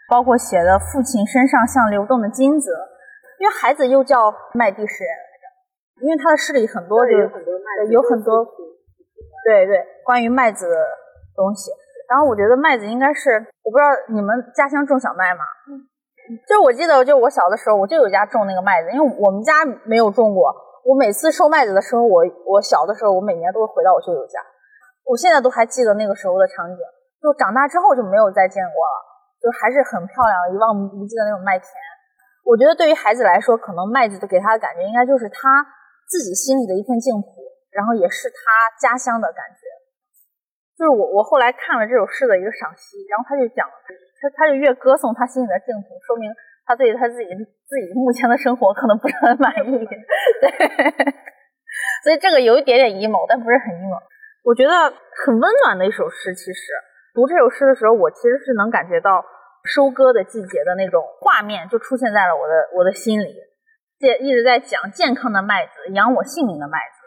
[0.08, 2.70] 包括写的父亲身上像流动的金子，
[3.38, 5.12] 因为孩子又叫麦地诗人。
[6.02, 7.26] 因为他的诗里很多就有
[8.02, 8.44] 很多，
[9.46, 10.76] 对对，关于麦子的
[11.34, 11.70] 东西。
[12.06, 13.30] 然后我觉得麦子应该是，
[13.64, 15.40] 我不知道你们家乡种小麦吗？
[16.46, 20.54] 就我记得，就我小的时候，我就有家种那个麦子，因为我们家没有种过。
[20.84, 24.38] 我每次收麦子的时候，我我小的时候，我每年都会回到我舅舅家。
[25.06, 26.76] 我现在都还记得那个时候的场景。
[27.22, 28.96] 就长大之后就没有再见过了，
[29.40, 31.68] 就还是很漂亮、一望无际的那种麦田。
[32.44, 35.66] 我觉得对于孩子来说，可能麦子给他的感觉，应该就是他。
[36.06, 37.26] 自己心里的一片净土，
[37.74, 39.66] 然后也是他家乡的感觉。
[40.78, 46.30] 就是我，我后来看了这首诗的一个赏析，然后他就讲，他他就越歌颂他心里的净土，说明
[46.64, 47.26] 他对他自己
[47.66, 49.82] 自己目前的生活可能不是很满意。
[50.38, 50.46] 对，
[52.06, 53.98] 所以这个有一点点 emo，但不是很 emo。
[54.46, 54.70] 我觉得
[55.26, 56.32] 很温暖的一首诗。
[56.36, 56.70] 其实
[57.16, 59.24] 读这首诗的时候，我其实是能感觉到
[59.64, 63.32] 收割的季节的那种画面，就出现在了我的我的心里。
[63.98, 67.00] 健一直在讲健康的麦子，养我性命的麦子。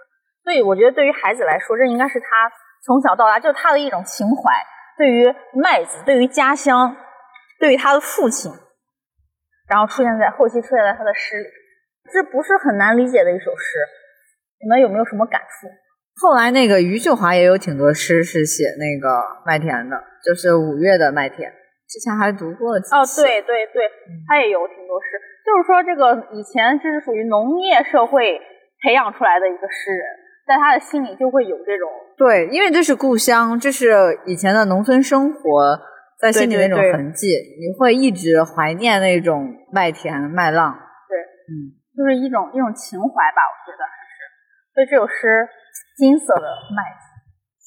[0.43, 2.51] 所以我觉得对于孩子来说，这应该是他
[2.83, 4.51] 从小到大就是他的一种情怀，
[4.97, 6.97] 对于麦子，对于家乡，
[7.59, 8.51] 对于他的父亲，
[9.69, 11.49] 然后出现在后期出现在他的诗里，
[12.11, 13.77] 这不是很难理解的一首诗。
[14.59, 15.67] 你们有没有什么感触？
[16.19, 21.49] 后来那个余秀华也有挺多诗是写那个麦田的，就是五月的麦田。
[21.87, 23.81] 之前还读过哦，对对对，
[24.27, 25.17] 他也有挺多诗。
[25.41, 28.39] 就是说，这个以前这是属于农业社会
[28.83, 30.05] 培养出来的一个诗人，
[30.45, 35.79] 在他的心里就会有这种对，因为这是故乡，这是以前的农村生活
[36.19, 37.25] 在心里那种痕迹，
[37.57, 40.77] 你会一直怀念那种麦田麦浪。
[41.09, 41.17] 对，
[41.49, 44.13] 嗯，就是一种一种情怀吧，我觉得还是。
[44.75, 45.25] 所以这首诗
[45.97, 47.05] 《金色的麦子》。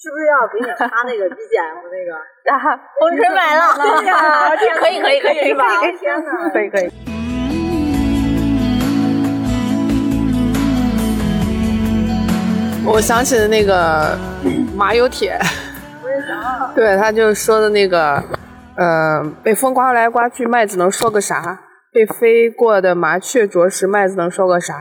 [0.02, 2.10] 是不是要给你发那个 BGM 那个？
[2.50, 5.64] 啊，风吹麦浪， 可以可以可以可以吧？
[6.00, 6.90] 天哪，可以可以。
[12.84, 14.18] 我想起了那个
[14.74, 15.38] 马有铁，
[16.02, 16.74] 我也想。
[16.74, 18.20] 对他就说的那个，
[18.76, 21.60] 呃，被风刮来刮去，麦子能说个啥？
[21.92, 24.74] 被飞过的麻雀啄食，麦子能说个啥？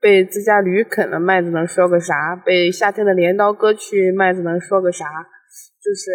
[0.00, 2.36] 被自家驴啃了，麦子能说个啥？
[2.44, 5.04] 被夏天的镰刀割去，麦子能说个啥？
[5.82, 6.10] 就是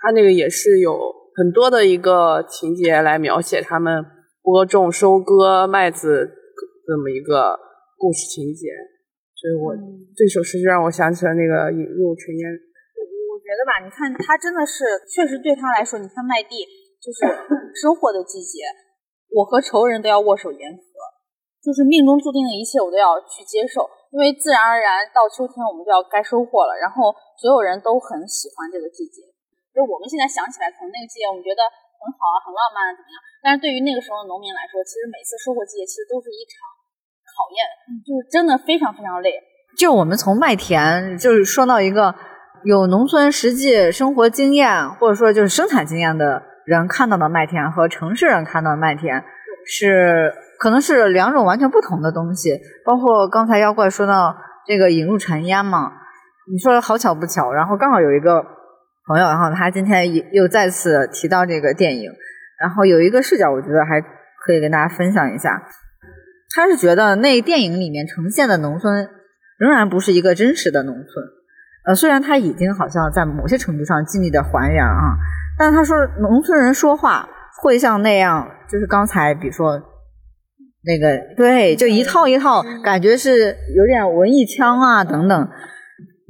[0.00, 0.96] 他那个也是有
[1.36, 4.04] 很多的一个情节来描写他们
[4.42, 6.30] 播种、收割麦子
[6.86, 7.58] 这么一个
[7.98, 8.68] 故事情节。
[9.36, 9.76] 所以我
[10.16, 12.48] 这首诗就让我想起了那个引入尘烟。
[12.48, 16.64] 我觉得吧，你看他真的是确实对他来说，你看麦地
[17.02, 17.28] 就是
[17.76, 18.64] 收获的季节，
[19.28, 20.85] 我和仇人都要握手言和。
[21.66, 23.82] 就是命中注定的一切，我都要去接受，
[24.14, 26.78] 因为自然而然到秋天我们就要该收获了。
[26.78, 29.26] 然后所有人都很喜欢这个季节，
[29.74, 33.18] 就我们现在想起来，可能那个季节我们觉得很好啊，很浪漫啊，怎么样？
[33.42, 36.54] 但是对于那个时候的农民来说，其实每次收获季节其实都是一场
[37.34, 37.58] 考验，
[38.06, 39.34] 就是真的非常非常累。
[39.74, 42.14] 就我们从麦田，就是说到一个
[42.62, 44.70] 有农村实际生活经验
[45.02, 49.26] 或者说就是生产经验的人看到的麦田和城市人看到的麦田
[49.66, 50.30] 是。
[50.58, 54.34] 可能是两种完全不同的东西，包括刚才妖怪说到
[54.66, 55.92] 这个引入尘烟嘛，
[56.50, 58.42] 你说好巧不巧，然后刚好有一个
[59.06, 62.10] 朋友，然后他今天又又再次提到这个电影，
[62.58, 65.62] 然后有一个视角，我觉得还可以跟大家分享一下，
[66.54, 69.08] 他是觉得那电影里面呈现的农村
[69.58, 71.06] 仍然不是一个真实的农村，
[71.86, 75.16] 呃，虽然他已经好像在某些程度上尽力的还原啊，
[75.58, 77.28] 但他说农村人说话
[77.62, 79.80] 会像那样，就是刚才比如说。
[80.86, 85.48] 那个对，就一套一套，感觉是有点文艺腔啊，等等。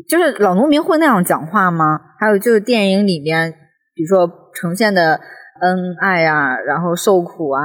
[0.09, 2.01] 就是老农民会那样讲话吗？
[2.19, 3.53] 还有就是电影里面，
[3.95, 5.21] 比如说呈现的
[5.61, 7.61] 恩爱啊，然后受苦啊，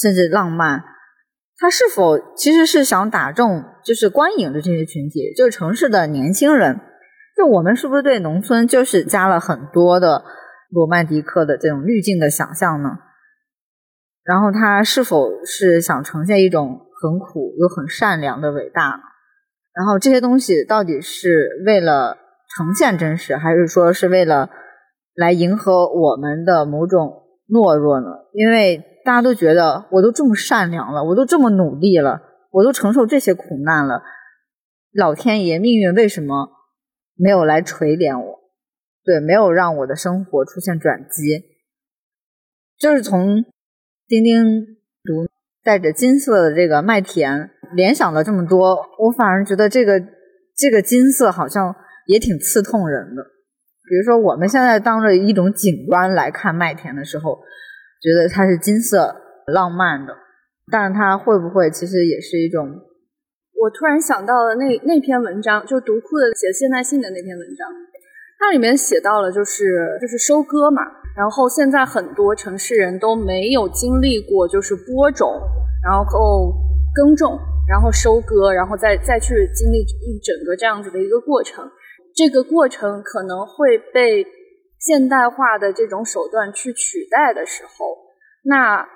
[0.00, 0.82] 甚至浪漫，
[1.56, 6.80] 他是否其实是想打中就是观影的这些群体，就是城市的年轻人？
[7.36, 10.24] 就我们是不是对农村就是加了很多的
[10.70, 12.90] 罗曼蒂克的这种滤镜的想象呢？
[14.28, 19.00] 然后他是否是想呈现一种很苦又很善良的伟大？
[19.72, 22.18] 然后这些东西到底是为了
[22.54, 24.50] 呈现真实，还是说是为了
[25.14, 28.06] 来迎合我们的某种懦弱呢？
[28.34, 34.02] 因为大家都觉得我都这么善良了，我都这么努力了，我都承受这些苦难了，
[34.92, 36.50] 老天爷命运为什么
[37.16, 38.40] 没有来垂怜我？
[39.02, 41.44] 对，没有让我的生活出现转机，
[42.78, 43.46] 就是从。
[44.08, 44.64] 丁丁
[45.04, 45.28] 读
[45.62, 50.02] 带着金色的这个麦田，联想了这么多，我反而觉得这个
[50.56, 53.22] 这个金色好像也挺刺痛人的。
[53.84, 57.38] 比如说，我们现在当着一种景观来看麦田的时候，
[58.00, 59.14] 觉得它是金色、
[59.46, 60.14] 浪漫的，
[60.72, 62.64] 但它会不会其实也是一种？
[63.60, 67.68] 我突然想到了那那篇文章，就读库的写现代性的那篇文章，
[68.38, 70.80] 它里面写到了就是就是收割嘛。
[71.18, 75.28] 然后现在很多城市人都没有经历过，就是播种，
[75.82, 76.54] 然后
[76.94, 77.36] 耕种，
[77.68, 81.68] 然后收割，然后再再去经历一整个这样子的一个过程。
[82.14, 84.24] 这个过程可能会被
[84.78, 87.96] 现代化的这种手段去取代的时候，
[88.44, 88.86] 那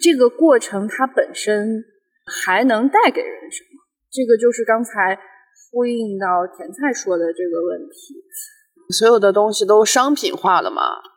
[0.00, 1.84] 这个过程它本身
[2.24, 3.82] 还能带给人什么？
[4.08, 5.18] 这个就是刚才
[5.72, 8.14] 呼应到甜菜说的这个问题。
[8.90, 11.10] 所有的东西都商品化了吗？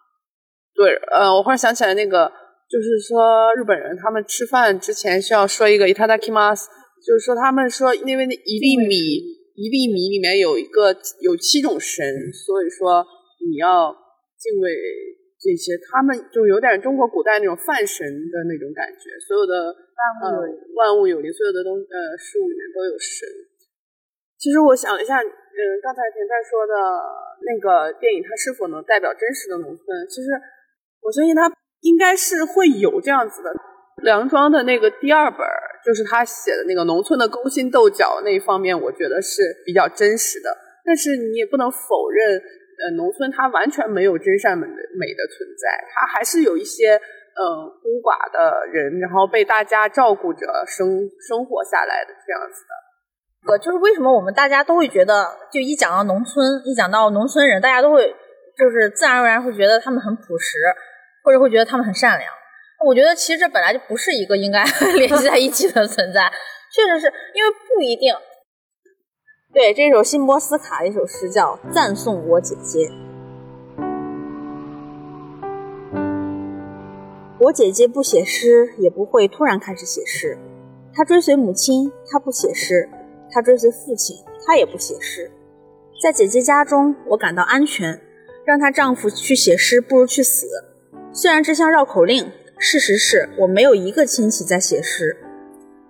[0.75, 2.27] 对，呃，我忽然想起来，那个
[2.67, 6.67] 就是说日本人他们吃饭之前需要说一个 “itadakimasu”，
[6.99, 9.23] 就是说他们说，因为那一粒米，
[9.55, 13.05] 一粒米里面有一个有七种神，所以说
[13.47, 13.95] 你要
[14.35, 14.67] 敬畏
[15.39, 23.23] 这些，他们就有点中国古代那种泛神的那种感觉，所有的万物有灵，万物有灵，所有的东呃事物里面都有神。
[24.35, 26.75] 其实我想了一下，嗯，刚才田在说的
[27.47, 29.85] 那个电影，它是否能代表真实的农村？
[30.09, 30.27] 其实
[31.01, 33.51] 我相信他应该是会有这样子的。
[34.03, 35.39] 梁庄的那个第二本，
[35.84, 40.49] 就是他写的那个农村的勾心斗角那一方面，我觉得是比较真实的。
[40.84, 53.53] 但是你也不能否认，呃，农村它完全没有真善美的美的存在，它还是有一些呃孤寡的人，然后被大家照顾着生生活下来的这样子的。
[53.53, 58.13] 呃，就是为什么我们大家都会觉得，就一讲到农村，一讲到农村人，大家都会
[58.57, 60.57] 就是自然而然会觉得他们很朴实，
[61.23, 62.31] 或者会觉得他们很善良。
[62.85, 64.63] 我觉得其实这本来就不是一个应该
[64.95, 66.31] 联系在一起的存在，
[66.71, 68.13] 确实是因为不一定。
[69.53, 72.87] 对，这首辛波斯卡的一首诗叫《赞颂我姐姐》。
[77.39, 80.37] 我姐姐不写诗，也不会突然开始写诗。
[80.93, 82.89] 她追随母亲，她不写诗；
[83.31, 85.31] 她追随父亲，她也不写诗。
[86.01, 88.01] 在姐姐家中，我感到安全。
[88.45, 90.45] 让她丈夫去写诗，不如去死。
[91.12, 92.31] 虽然这像绕口令。
[92.58, 95.17] 事实是我没有一个亲戚在写诗，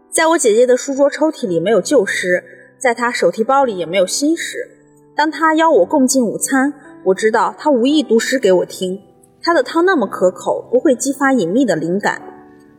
[0.10, 2.44] 在我姐姐的书桌抽屉里没有旧诗，
[2.80, 4.68] 在她手提包里也没有新诗。
[5.16, 9.00] 当她邀我共进午餐，我知道她无意读诗给我听。
[9.44, 12.20] 她的汤那么可口，不会激发隐秘的灵感；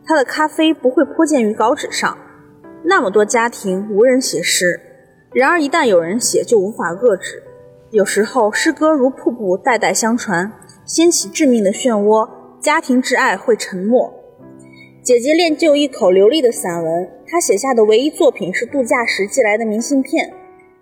[0.05, 2.17] 她的咖啡不会泼溅于稿纸上。
[2.83, 4.81] 那么多家庭无人写诗，
[5.33, 7.41] 然而一旦有人写，就无法遏制。
[7.97, 10.51] 有时候诗歌如瀑布，代代相传，
[10.85, 12.29] 掀起致命的漩涡。
[12.59, 14.13] 家庭之爱会沉默。
[15.01, 20.31] 姐姐练就一口流利的散文，她写下的唯一作品是度假时寄来的明信片，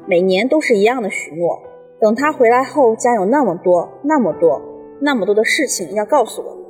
[0.06, 1.58] 每年都是一样的许诺。
[2.02, 4.62] 等她回来后，将有那么多、那么多、
[5.00, 6.66] 那么多的事情要告诉我们。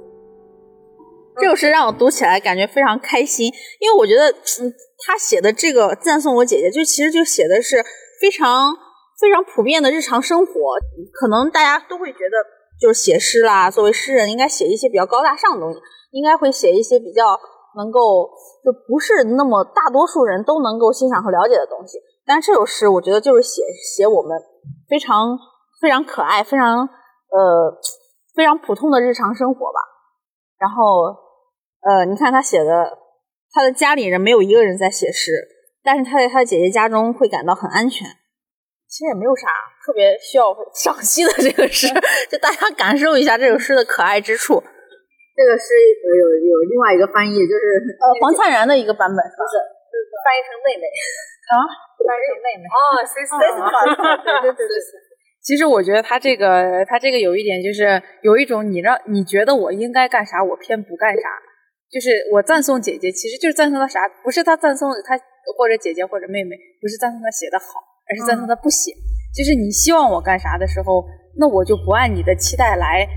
[1.37, 4.29] 这首诗让我读起来感觉非常开心，因为我觉得，
[4.61, 4.71] 嗯，
[5.07, 7.83] 他写的这个赞颂我姐姐，就其实就写的是
[8.21, 8.75] 非常
[9.19, 10.53] 非常普遍的日常生活，
[11.13, 12.37] 可能大家都会觉得。
[12.77, 15.79] 就是写诗啦，作为诗人应该写一些比较高大上的东西，
[16.11, 17.39] 应该会写一些比较
[17.77, 18.29] 能够
[18.65, 21.97] 就不是那么大多数人都能够欣赏和了解的东西。
[22.25, 23.61] 但是这首诗，我觉得就是写
[23.95, 24.37] 写我们
[24.89, 25.39] 非常
[25.79, 27.79] 非常可爱、非常呃
[28.35, 29.79] 非常普通的日常生活吧。
[30.59, 31.15] 然后
[31.79, 32.97] 呃，你看他写的，
[33.53, 35.31] 他的家里人没有一个人在写诗，
[35.81, 38.05] 但是他在他的姐姐家中会感到很安全。
[38.87, 39.47] 其实也没有啥
[39.85, 41.87] 特别需要 赏析的这个诗，
[42.31, 44.61] 就大家感受一下这首诗的可爱之处。
[45.35, 45.75] 这个诗
[46.07, 47.63] 有有另外一个翻译，就是
[47.99, 49.53] 呃黄灿然的一个版本，不是，
[49.91, 50.87] 就是翻译成妹妹
[51.51, 51.53] 啊，
[52.07, 53.43] 翻译成妹妹啊，sister，
[54.23, 54.79] 对对对对。
[55.43, 61.27] 其实我觉得他这个他这个有一点就是有一种你让你觉得我应该干啥，我偏不干啥，
[61.91, 65.19] 就是我赞颂姐姐，其实就是赞颂她啥，不是她赞颂她
[65.57, 67.83] 或者姐姐或者妹妹，不是赞颂她写的好。
[68.07, 68.91] 而是赞颂他不写，
[69.35, 71.03] 就是你希望我干啥的时候，
[71.37, 73.07] 那我就不按你的期待来，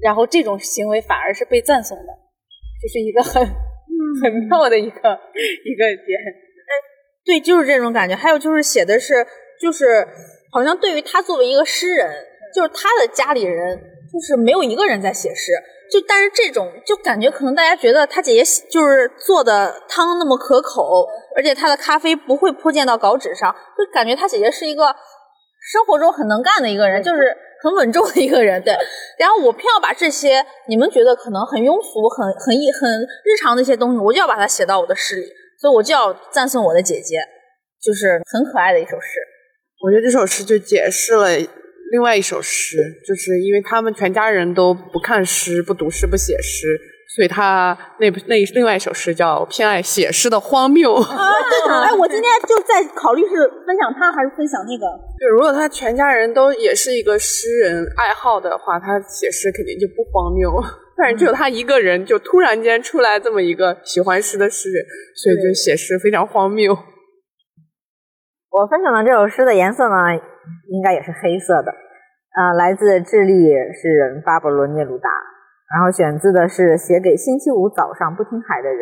[0.00, 2.12] 然后这种行为反而是被赞颂的，
[2.82, 3.46] 就是一个很
[4.20, 4.98] 很妙的一个
[5.64, 6.18] 一个点。
[6.18, 6.72] 哎，
[7.24, 8.16] 对，就是这种感觉。
[8.16, 9.26] 还有就是写的是，
[9.60, 10.06] 就是
[10.50, 12.10] 好像对于他作为一个诗人，
[12.54, 13.78] 就是他的家里人，
[14.12, 15.52] 就是没有一个人在写诗。
[15.92, 21.06] 就但是这种就感觉可能大家觉得他姐姐就是做的汤那么可口。
[21.34, 24.94] 而且他的咖啡不会泼溅到稿纸上，就感觉他姐姐是一个
[25.72, 28.62] 生活中很能干的一个人，就是很稳重的一个人。
[28.62, 28.76] 对，
[29.18, 35.26] 然后我偏要把这些你们觉得可能很庸俗、很很一很日常的一些东西，我就要把它写到我的诗里，
[35.58, 37.16] 所以我就要赞颂我的姐姐，
[37.82, 39.20] 就是很可爱的一首诗。
[39.82, 41.28] 我觉得这首诗就解释了
[41.92, 46.80] 另外一首诗，就是因为他们全家人都不看诗、不读诗、不写诗。
[47.14, 50.94] 所以他那那另外一首诗叫《偏爱写诗的荒谬》。
[51.02, 54.86] 啊，对 哎，我今天就在考虑是分享他还是分享那个。
[55.18, 60.50] 对如果他全家人都也是一个诗人爱好的话，他写诗肯定就不荒谬。
[60.96, 64.82] 但是只有他一个人，就突然间出来这么一个喜欢诗的诗人，
[65.14, 66.72] 所以就写诗非常荒谬。
[68.48, 69.94] 我分享的这首诗的颜色呢，
[70.68, 71.72] 应该也是黑色的。
[72.34, 75.08] 呃，来自智利诗人巴勃罗涅鲁达。
[75.72, 78.80] 然后选自的是写给星期五早上不听海的人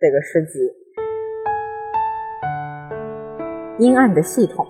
[0.00, 0.72] 这个诗集。
[3.78, 4.66] 阴暗的系统，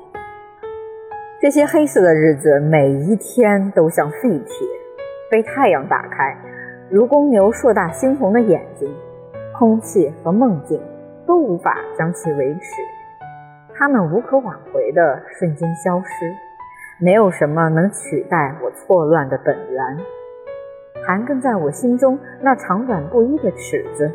[1.40, 4.68] 这些黑色的日子每一天都像废铁，
[5.30, 6.36] 被太阳打开，
[6.90, 8.94] 如公牛硕大猩红的眼睛，
[9.58, 10.78] 空气和梦境
[11.26, 12.82] 都无法将其维持，
[13.84, 16.32] 它们无可挽回的瞬间消失，
[17.00, 19.98] 没有什么能取代我错乱的本源。
[21.04, 24.08] 盘根在我心中那长短不一的尺子，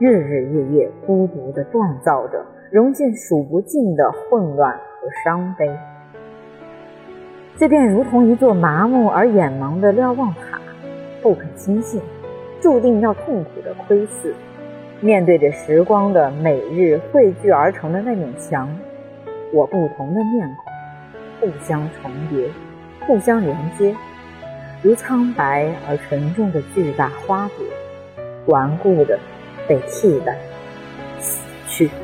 [0.00, 5.70] 日日夜夜孤独地锻造着，融进数不尽的混乱和伤悲。
[7.56, 10.58] 这便如同一座麻木而眼盲的瞭望塔，
[11.22, 12.02] 不肯轻信，
[12.60, 14.34] 注定要痛苦的窥视。
[15.00, 18.68] 面对着时光的每日汇聚而成的那面墙，
[19.56, 20.70] 我不同的面孔
[21.40, 22.50] 互相重叠，
[23.06, 23.96] 互相连接，
[24.82, 27.56] 如苍白而沉重的巨大花朵，
[28.48, 29.18] 顽固的
[29.66, 30.36] 被替代，
[31.18, 31.94] 死去，是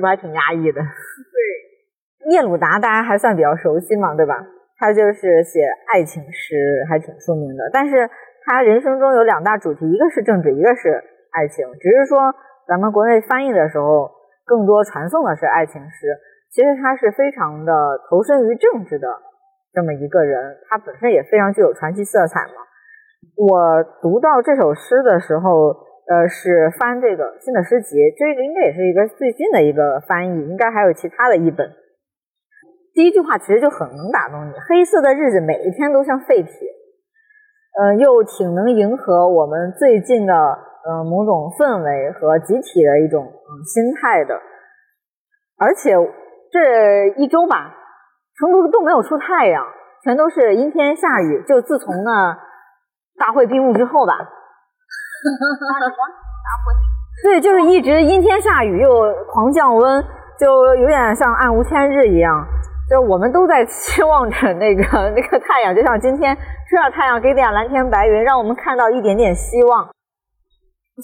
[0.00, 0.82] 是还挺压抑的？
[0.82, 4.44] 对，聂鲁达大家还算比较熟悉嘛，对吧？
[4.76, 5.60] 他就是写
[5.94, 8.10] 爱情诗，还挺出名的，但是。
[8.42, 11.66] 他人生中有两大主题，一个是政治，一个是爱情。
[11.78, 12.34] 只是说
[12.70, 14.12] 咱们国内翻译的时候，
[14.46, 16.06] 更多传颂的是爱情诗。
[16.54, 19.08] 其实他是非常的投身于政治的
[19.72, 22.62] 这么一个人，他本身也非常具有传奇色彩嘛。
[23.34, 25.74] 我读到这首诗的时候，
[26.06, 31.68] 呃，是翻这个新的诗集，这个应该也是一个最近的一个翻译，应该还有其他的译本。
[32.94, 36.52] 第一句话其实就很能打动你：黑色的日子每一天都像废铁。
[37.78, 44.34] 嗯，又挺能迎合我们最近的呃某种氛围和集体的一种嗯心态的，
[45.56, 45.92] 而且
[46.50, 47.72] 这一周吧，
[48.38, 49.64] 成都都没有出太阳，
[50.02, 51.44] 全都是阴天下雨。
[51.46, 52.36] 就自从呢
[53.18, 55.94] 大会闭幕之后吧，哈哈哈！
[56.42, 56.82] 大会议
[57.22, 58.90] 对，就是一直阴天下雨又
[59.28, 60.04] 狂降温，
[60.38, 62.44] 就有点像暗无天日一样。
[62.90, 64.82] 就我们都在期望着那个
[65.14, 69.88] 那个太阳，就像今天出点太阳，给点蓝天白云，让我们看到一点点希望。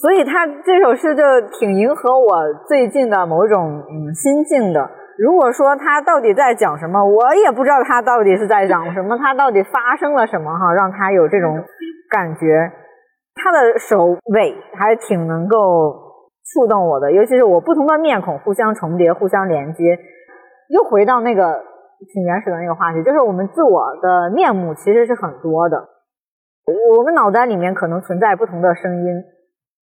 [0.02, 1.22] 所以他这首诗就
[1.52, 2.28] 挺迎合我
[2.66, 4.90] 最近的某种嗯心境的。
[5.16, 11.64] 如果说他到底在讲什么，我也不知道他到底是在讲什么，他到底发生了什么哈，让他有这种
[12.10, 12.72] 感觉。
[13.36, 15.56] 他的首尾还挺能够
[16.52, 19.98] 触动我的，尤其是我不同的面孔互相重叠、互相连接，
[20.68, 21.62] 又回到那个。
[22.12, 25.88] 挺原始的那个话题，就是我们自我的面目其实是很多的，
[26.96, 29.24] 我们脑袋里面可能存在不同的声音，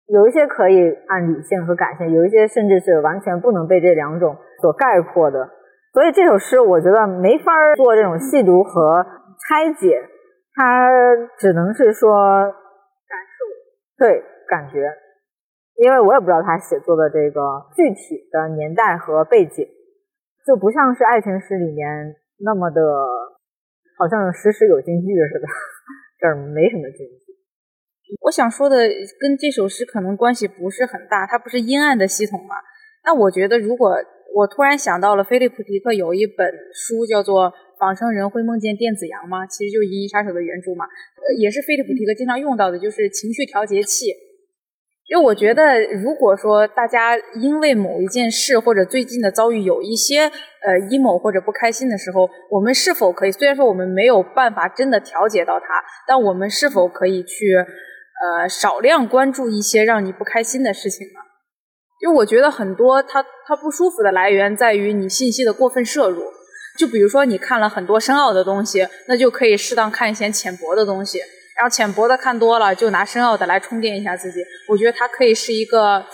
[0.08, 5.50] 有一些可以按理性和感性，有一些甚至是完全不能被这两种所概括的。
[5.92, 9.06] 所以这首诗我觉得没法做这种细读和
[9.48, 10.02] 拆解，
[10.56, 10.90] 它
[11.38, 14.90] 只能是说感受，对感觉，
[15.76, 17.42] 因为我也不知道他写作的这个
[17.76, 19.68] 具体的年代和背景。
[20.50, 21.86] 就不像是爱情诗里面
[22.42, 22.82] 那么的，
[24.02, 25.46] 好像时时有金句似的，
[26.18, 27.38] 这儿没什么金句。
[28.26, 28.76] 我想说的
[29.22, 32.56] 跟这首诗可能关系不是很大，它不是阴暗的系统嘛？
[33.06, 33.94] 那我觉得，如果
[34.34, 40.90] 我突然想到了菲利普迪克有一本书叫做《仿生人会梦见电子羊吗》，其实就《银翼杀手》的原著嘛，
[41.38, 44.10] 也是菲利普迪克经常用到的，就是情绪调节器。
[45.10, 53.32] 因为我觉得，如果说大家因为某一件事或者最近的遭遇有一些呃 emo 或者不开心的时候，我们是否可以？
[53.32, 55.66] 虽然说我们没有办法真的调节到它，
[56.08, 61.20] 但我们是否可以去呃少量关注一些让你不开心的事情呢？
[62.02, 66.24] 因为我觉得很多它它不舒服的来源在于你信息的过分摄入。
[66.78, 71.20] 就比如说你看了很多深奥的东西，那就可以适当看一些浅薄的东西。
[71.60, 74.40] 然后浅薄的看多了，就拿深奥的来充电一下自己。
[74.70, 76.06] 我觉得它可以是一个啊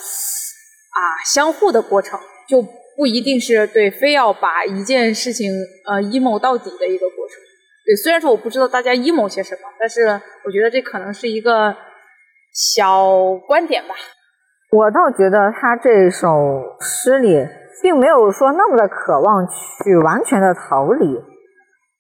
[1.23, 2.19] 相互的过程，
[2.49, 2.63] 就
[2.97, 5.51] 不一定是对非要把一件事情
[5.85, 7.37] 呃 emo 到底的一个过程。
[7.85, 11.75] 对，虽然说我不知道大家 emo 些什么，但是我觉得这可能是一个
[12.51, 13.93] 小观点吧。
[14.71, 16.27] 我倒觉得他这首
[16.81, 17.47] 诗里
[17.83, 21.05] 并没有说那么的渴望去完全的逃离，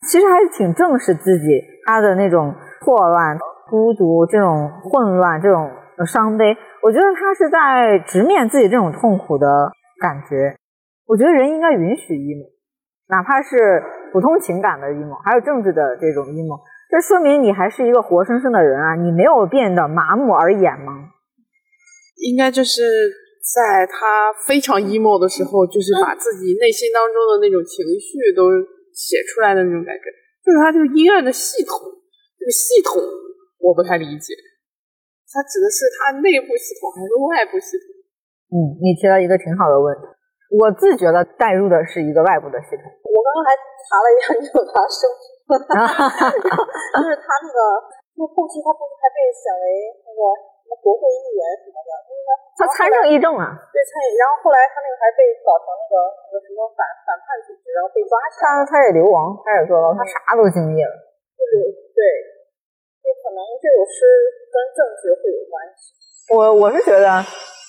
[0.09, 1.45] 其实还是挺正视自己
[1.85, 2.51] 他的那种。
[2.85, 3.35] 错乱、
[3.67, 5.71] 孤独，这种混乱，这种
[6.05, 10.55] 伤悲，我觉得他是在直面自己这种痛苦的感觉。
[11.07, 12.45] 我觉得人应该允许 emo，
[13.09, 13.81] 哪怕是
[14.13, 16.61] 普通情感的 emo，还有政治的这种 emo，
[16.91, 21.09] 这说明你还是一个活生生的人啊，你没有变得麻木而眼盲。
[22.21, 22.83] 应该就是
[23.41, 28.53] 在他非常 emo 的时候，就是把自己内心当中的那种情绪都
[28.93, 30.05] 写出来的那种感觉，
[30.45, 31.73] 就是他这个阴暗的系统。
[32.45, 33.01] 这个系统
[33.57, 34.37] 我不太理解，
[35.33, 37.89] 它指的是它内部系统还是外部系统？
[38.53, 40.05] 嗯，你提到一个挺好的问题。
[40.53, 42.85] 我自觉的带入的是一个外部的系统。
[42.85, 47.59] 我刚刚还查了一下，你有他生，就是他那个，
[48.13, 49.65] 就后期他不是还被选为
[50.05, 50.21] 那个
[50.61, 52.29] 什么国会议员什么的，因为
[52.61, 53.57] 他参政议政啊。
[53.73, 55.93] 对参议，然后后来他那个还被搞成那个
[56.29, 58.45] 那个什么反反叛组织，然后被抓起来。
[58.45, 60.93] 他他也流亡，他也坐牢，他啥都经历了。
[61.33, 62.01] 对对
[63.05, 64.01] 对，就可能这首诗
[64.49, 65.93] 跟政治会有关系。
[66.33, 67.23] 我我是觉得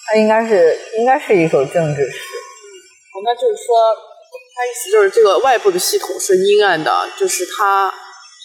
[0.07, 2.16] 它应该是应该是一首政治诗。
[2.16, 3.76] 嗯，那就是说，
[4.57, 7.93] 他意思就是这个外部的系统是阴暗的，就是他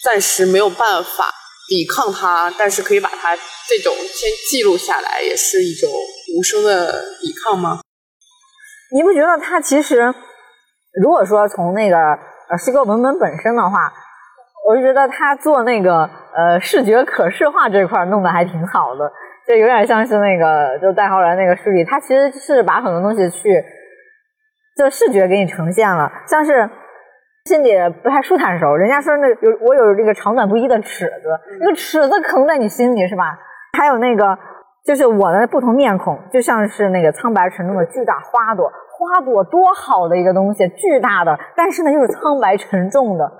[0.04, 1.32] 暂时没有办法
[1.68, 3.34] 抵抗它，但是可以把它
[3.66, 5.90] 这种先记录下来，也是一种
[6.36, 7.80] 无声的抵抗吗？
[8.94, 10.14] 你不觉得他其实，
[11.02, 13.90] 如果说从那个呃诗歌文本本身的话，
[14.68, 19.10] 我就觉得他做那个呃视觉可视化这块弄得还挺好的，
[19.46, 23.64] 就有点像是那个就戴浩然那个书里，他其实是把很多东西去。
[24.74, 26.66] 就视觉给你呈现了，像是
[27.44, 27.70] 心里
[28.02, 33.36] 不太舒坦的时候，人家说那有我有这个长短不一的尺子，那个尺子可能在你心里是吧？
[33.78, 34.38] 还有那个
[34.86, 43.30] 就是我的不同面孔，就像是那个苍白沉重的巨大花朵，花朵多好的一个东西，巨大的，但是呢又是苍白沉重的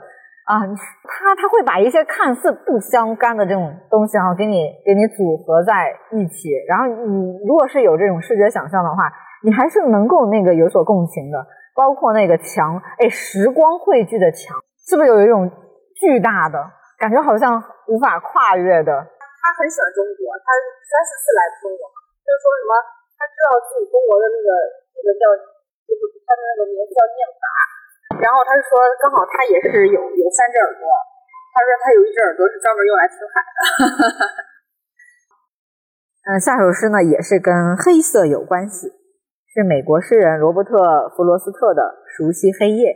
[0.52, 0.60] 啊，
[1.08, 9.08] 他他会把一些看似不相干的这种东西啊，给你给你组合在一起，然后你如果是有这种视觉想象的话。
[9.42, 11.34] 你还是能够那个有所共情的，
[11.74, 14.54] 包括那个墙，哎，时光汇聚的墙，
[14.86, 15.50] 是不是有一种
[15.98, 16.62] 巨大的
[16.94, 17.58] 感觉，好像
[17.90, 18.94] 无法跨越的？
[18.94, 20.46] 他很喜欢中国，他
[20.78, 21.90] 三四次来中国，
[22.22, 22.72] 就是说什么，
[23.18, 24.48] 他知道自己中国的那个
[24.94, 25.26] 那个叫，
[25.90, 27.42] 就是他的那个名字叫念法，
[28.20, 30.84] 然后他就说，刚好他也是有有三只耳朵，
[31.52, 33.56] 他说他有一只耳朵是专门用来听海的。
[36.32, 38.92] 嗯，下首诗呢也是跟黑色有关系。
[39.54, 40.76] 是美国诗人罗伯特·
[41.16, 41.82] 弗罗斯特的
[42.16, 42.88] 《熟悉黑夜》。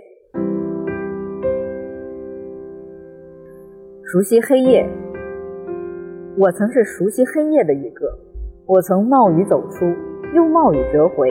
[4.11, 4.89] 熟悉黑夜，
[6.39, 8.07] 我曾是熟悉黑夜的一个。
[8.67, 9.85] 我曾冒雨走出，
[10.33, 11.31] 又冒雨折回。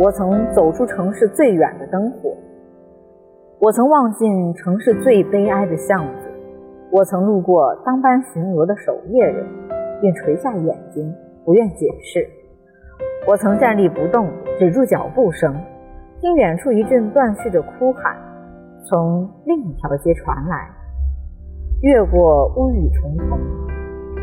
[0.00, 2.36] 我曾走出城市最远的灯火。
[3.60, 6.30] 我曾望进城市最悲哀的巷子。
[6.90, 9.46] 我曾路过当班巡逻的守夜人，
[10.00, 12.26] 并垂下眼睛，不愿解释。
[13.28, 15.54] 我曾站立不动，止住脚步声，
[16.22, 18.16] 听远处一阵断续的哭喊
[18.88, 20.66] 从另一条街传来，
[21.82, 23.38] 越过乌雨重重，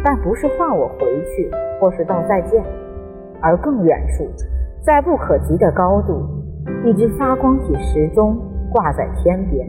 [0.03, 2.63] 但不是唤我回去，或是道再见，
[3.39, 4.25] 而更远处，
[4.83, 6.25] 在不可及的高度，
[6.83, 8.35] 一只发光体时钟
[8.71, 9.67] 挂在天边，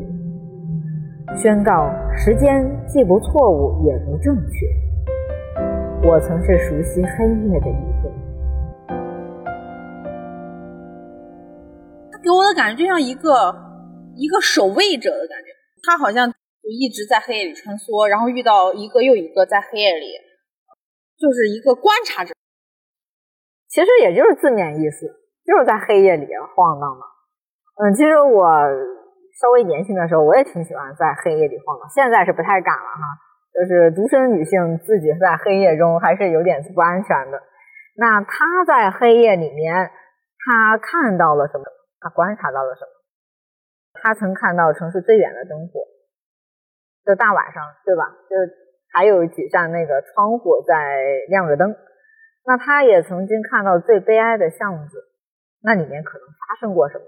[1.37, 4.67] 宣告时间既不错误也不正确。
[6.09, 8.11] 我曾是熟悉黑夜的一个。
[12.11, 13.55] 他给我的感觉就像一个
[14.17, 15.51] 一个守卫者的感觉，
[15.83, 20.07] 他好像就一直在黑夜里穿梭，然后遇到一个又一个在黑夜里，
[21.19, 22.33] 就是一个观察者。
[23.69, 25.07] 其实也就是字面意思，
[25.45, 26.27] 就是在黑夜里
[26.57, 27.18] 晃荡的。
[27.79, 28.43] 嗯，其实我
[29.41, 33.05] 稍微年轻的时候，我也挺喜欢在黑夜里晃的，现在是不太敢了哈。
[33.55, 37.41] 就是独身女性自己在黑夜中还是有点不安全的。
[37.97, 39.91] 那她在黑夜里面，
[40.45, 41.65] 她看到了什么？
[42.01, 42.91] 她观察到了什么？
[44.01, 45.81] 他曾看到城市最远的灯火，
[47.05, 48.05] 就大晚上，对吧？
[48.31, 48.37] 就
[48.93, 50.75] 还有几扇那个窗户在
[51.29, 51.75] 亮着灯。
[52.47, 54.99] 那他也曾经看到最悲哀的巷子，
[55.63, 57.05] 那里面可能发生过什么？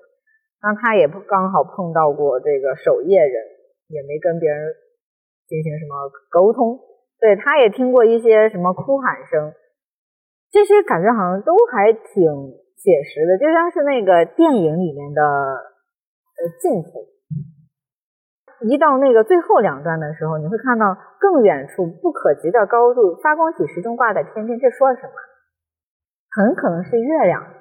[0.63, 3.45] 那他也刚好碰到过这个守夜人，
[3.89, 4.73] 也没跟别人
[5.47, 6.79] 进行什么沟通。
[7.19, 9.53] 对，他也听过一些什么哭喊声，
[10.51, 12.61] 这些感觉好像都还挺。
[12.81, 17.05] 写实的，就像是那个电影里面的呃镜头，
[18.67, 24.59] 一到那个最后两段的时候，你会看到更远处不可及的高度，发光体始终挂在天边。
[24.59, 25.13] 这说什么？
[26.31, 27.60] 很可能是月亮。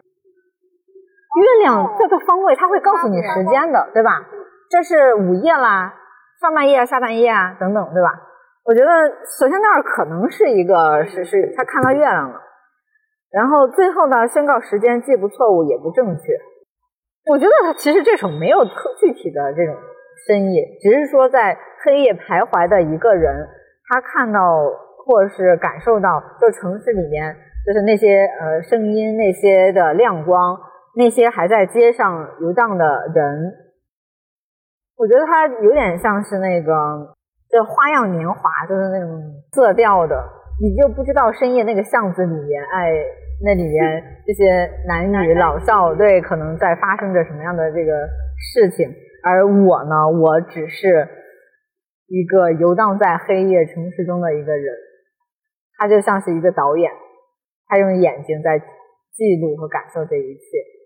[1.39, 4.21] 月亮这个方位，它会告诉你时间的，对吧？
[4.69, 5.93] 这是午夜啦，
[6.41, 8.09] 上半夜、下半夜啊，等等，对吧？
[8.65, 8.91] 我觉得
[9.39, 12.39] 首先那儿可能是一个是是，他看到月亮了。
[13.31, 16.33] 然后最后呢，宣告时间既不错误也不正确。
[17.31, 19.75] 我觉得他其实这首没有特具体的这种
[20.27, 23.47] 深意，只是说在黑夜徘徊的一个人，
[23.87, 24.39] 他看到
[25.05, 27.35] 或者是感受到，就城市里面
[27.65, 30.57] 就是那些呃声音、那些的亮光、
[30.99, 32.85] 那些还在街上游荡的
[33.15, 33.53] 人。
[34.97, 37.15] 我觉得他有点像是那个
[37.49, 39.07] 就花样年华，就是那种
[39.53, 40.21] 色调的。
[40.61, 42.91] 你就不知道深夜那个巷子里面，哎，
[43.45, 48.93] 那里面 这些男女老少，对，可能在发生着什么样的这个事情。
[49.23, 51.07] 而我呢，我只是
[52.07, 54.75] 一个游荡在黑夜城市中的一个人，
[55.77, 56.91] 他就像是一个导演，
[57.67, 60.78] 他用眼睛在记录和感受这一切。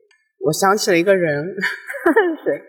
[0.46, 1.46] 我想起了一个人，
[2.44, 2.62] 谁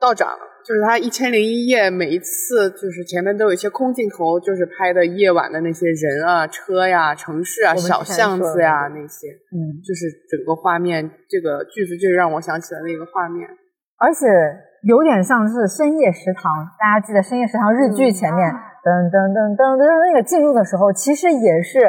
[0.00, 0.30] 道长，
[0.64, 13.48] 就是他一千零一夜，每一次就是前面都有一些空镜头，就是拍的夜晚的那些人啊、车呀、城市啊、小巷子呀那些，嗯，就是整个画面，这个句子就让我想起了那个画面。
[13.98, 14.26] 而且
[14.86, 18.46] 有点像是深夜食堂，大家记得深夜食堂日剧前面
[18.86, 21.80] 噔噔噔噔噔那个进入的时候，其实也是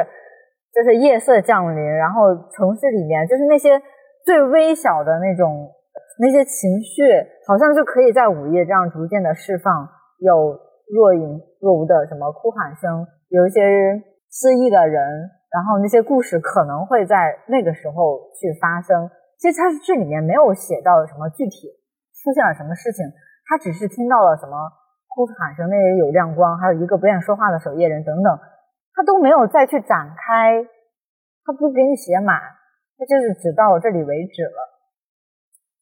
[0.74, 3.80] 就是夜色降临，然后城市里面就是那些
[4.24, 5.70] 最微小的那种
[6.18, 7.02] 那些情绪，
[7.46, 10.58] 好像就可以在午夜这样逐渐的释放，有
[10.92, 13.60] 若隐若无的什么哭喊声，有一些
[14.30, 19.10] 失忆的人，然后那些故事可能会在那个时候去发生。
[19.38, 21.72] 其实它这里面没有写到什么具体
[22.22, 23.06] 出现了什么事情，
[23.48, 24.52] 他只是听到了什么
[25.08, 28.38] 哭喊声，那里有亮光，还有一个不愿说话的守夜人等等，
[28.92, 30.62] 他都没有再去展开，
[31.46, 32.36] 他不给你写满，
[33.00, 34.68] 他就是只到这里为止了。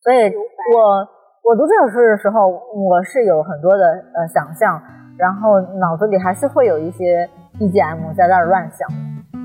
[0.04, 0.32] 所以
[0.72, 1.08] 我
[1.42, 4.80] 我读这首诗的时候，我是有很多的呃想象，
[5.18, 8.88] 然后脑子里还是会有一些 BGM 在那儿乱想，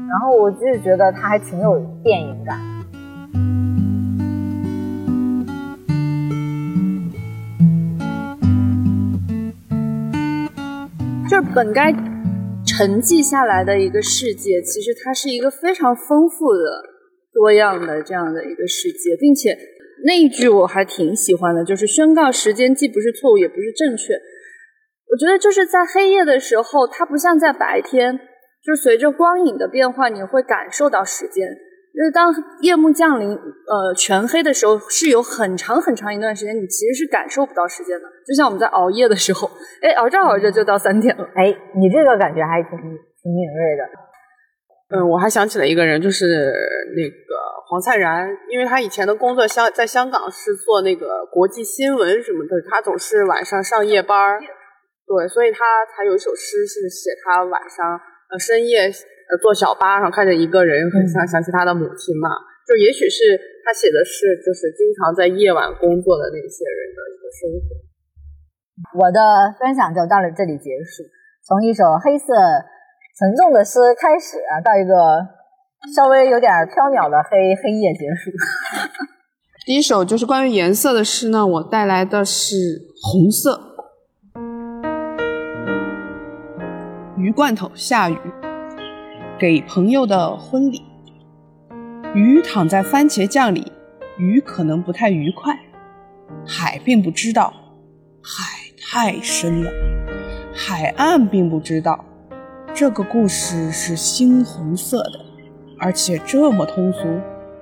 [0.08, 2.60] 然后我就是觉得它还挺有电影感。
[11.28, 11.92] 就是本该
[12.64, 16.60] 沉寂下来的一个世界，其实它是一个非常丰富的、
[17.34, 19.58] 多样的这样的一个世界，并且
[20.06, 24.14] 那一句我还挺喜欢的，就是宣告时间既不是错误，也不是正确。
[24.14, 28.20] 我觉得就是在黑夜的时候，它不像在白天，
[28.64, 31.48] 就是随着光影的变化，你会感受到时间。
[31.94, 38.06] 就是当夜幕降临，呃，全黑的时候，是有很长很长一段时间，你其实是感受不到时间的。
[38.26, 39.48] 就像我们在熬夜的时候，
[39.80, 41.24] 哎，熬着熬着就到三点了。
[41.36, 44.03] 哎，你这个感觉还挺挺敏锐的。
[44.94, 46.54] 嗯，我还想起了一个人，就是
[46.94, 47.34] 那个
[47.66, 54.38] 黄灿然，因为他以前的工作香在香港是做那个国际新闻什么的，他总是晚上上夜班儿，
[55.10, 57.98] 对，所以他才有一首诗是写他晚上
[58.30, 62.30] 呃深夜呃坐小巴上看着一个人，很想想起他的母亲嘛，
[62.70, 63.34] 就也许是
[63.66, 69.02] 他写的是就是经常在夜晚工作的那些人的一个生活。
[69.02, 71.02] 我的分享就到了这里结束，
[71.42, 72.30] 从一首黑色
[73.16, 74.96] 沉重的诗开始，到一个
[75.96, 78.32] 稍微有点缥缈的黑黑夜结束。
[79.68, 83.76] 第一首就是关于颜色的诗呢，我带来的是红色。
[87.16, 88.18] 鱼罐头下雨，
[89.38, 90.82] 给朋友的婚礼。
[92.16, 93.72] 鱼躺在番茄酱里，
[94.18, 95.56] 鱼可能不太愉快。
[96.48, 97.54] 海并不知道，
[98.24, 99.72] 海太深了。
[100.52, 102.04] 海岸并不知道，
[102.76, 105.20] 这个故事是猩红色的，
[105.80, 107.00] 而且这么通俗。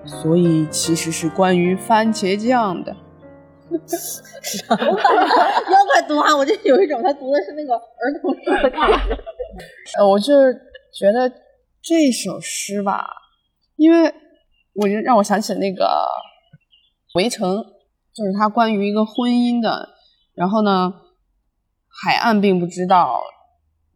[0.03, 2.95] 所以其实是关于番茄酱的。
[3.69, 4.75] 要
[5.85, 9.15] 怪读完，我就有一种他读的是那个儿童诗的感觉。
[9.99, 10.53] 呃，我就是
[10.97, 11.29] 觉得
[11.83, 13.07] 这首诗吧，
[13.75, 14.11] 因为
[14.73, 15.85] 我就让我想起那个
[17.15, 17.57] 《围城》，
[18.13, 19.89] 就是它关于一个婚姻的。
[20.33, 20.93] 然后呢，
[22.03, 23.21] 海岸并不知道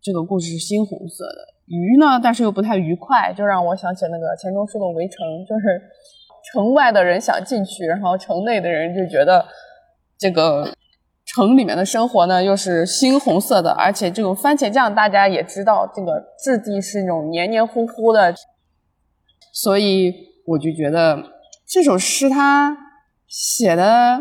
[0.05, 5.81] 这个故事是猩红色的，鱼呢，但是又不太愉快，就让我想起那个钱钟书的《围城》，就是
[6.53, 9.43] 城外的人想进去，然后城内的人就觉得
[10.15, 10.71] 这个
[11.25, 18.31] 城里面的生活呢又是猩红色的，而且这种番茄酱大家也知道，这个质地是那种黏黏糊糊的，
[19.51, 20.13] 所以
[20.45, 21.17] 我就觉得
[21.67, 22.77] 这首诗他
[23.27, 24.19] 写的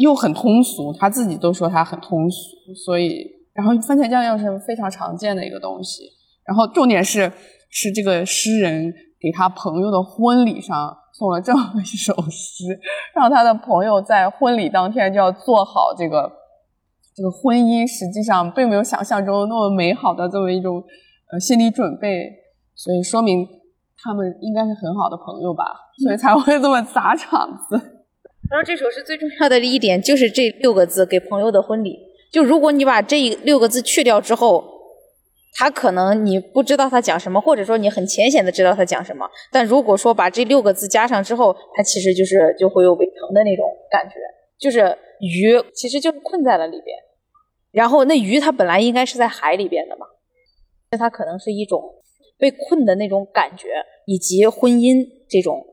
[0.00, 6.02] 又很通俗，他自己都说他很通俗，所以然后番茄酱又是非常常见的一个东西，
[6.44, 7.32] 然后重点是
[7.70, 12.78] 是这个诗人给他朋友的婚礼上送了这么一首诗，
[13.14, 16.30] 让他的朋友在婚礼当天就要做好这个
[17.14, 20.84] 这个婚姻，实际上并没有想象中那么美好的这么一种
[21.32, 22.30] 呃心理准备，
[22.74, 23.48] 所以说明
[24.04, 25.64] 他们应该是很好的朋友吧，
[26.04, 27.80] 所以才会这么砸场子。
[28.50, 31.96] 然后这首诗最重要的一点就是这六个字“给朋友的婚礼”。
[32.36, 34.62] 就如果你把这六个字去掉之后，
[35.54, 39.26] 他可能你不知道他讲什么，或者说你很浅显的知道他讲什么。
[39.50, 44.16] 但如果说把这六个字加上之后，它其实就是就会有尾藤的那种感觉，
[44.58, 46.94] 就是鱼其实就是困在了里边。
[47.72, 50.04] 然后那鱼它本来应该是在海里边的嘛，
[50.90, 51.80] 那它可能是一种
[52.36, 55.64] 被困的那种感觉，以及婚姻这种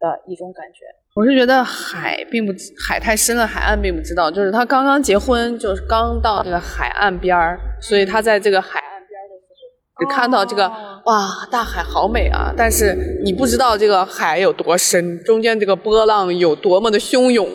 [0.00, 0.97] 的一种感觉。
[1.18, 2.52] 我是觉得海并不
[2.88, 4.30] 海太深了，海岸并不知道。
[4.30, 9.64] 就是他刚刚结婚，就是刚到这个海岸边儿，所以他在这个海岸边儿的时
[9.96, 10.68] 候，只看到这个、
[11.06, 12.54] 哇，大海好美啊！
[12.56, 17.48] 但是你不知道这个海有多深，中间这个波浪有多么的汹涌，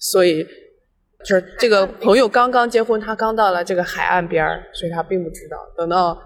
[0.00, 0.44] 所以
[1.24, 5.56] 就是这个朋友刚刚结婚，他刚到了这个海岸边儿，所以他并不知道。
[5.76, 6.18] 等到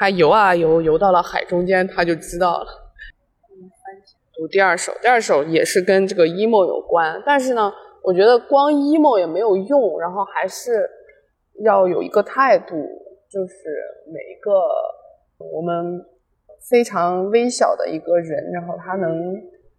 [0.00, 2.66] 他游啊游，游到了海中间，他就知道了。
[4.36, 7.72] 读第二首，第二首也是跟这个 emo 有关，但是呢，
[8.02, 10.88] 我觉得光 emo 也没有用，然后还是
[11.62, 12.74] 要有一个态度，
[13.30, 13.54] 就是
[14.12, 14.50] 每一个
[15.54, 16.04] 我们
[16.68, 19.10] 非常微小的一个人，然后他能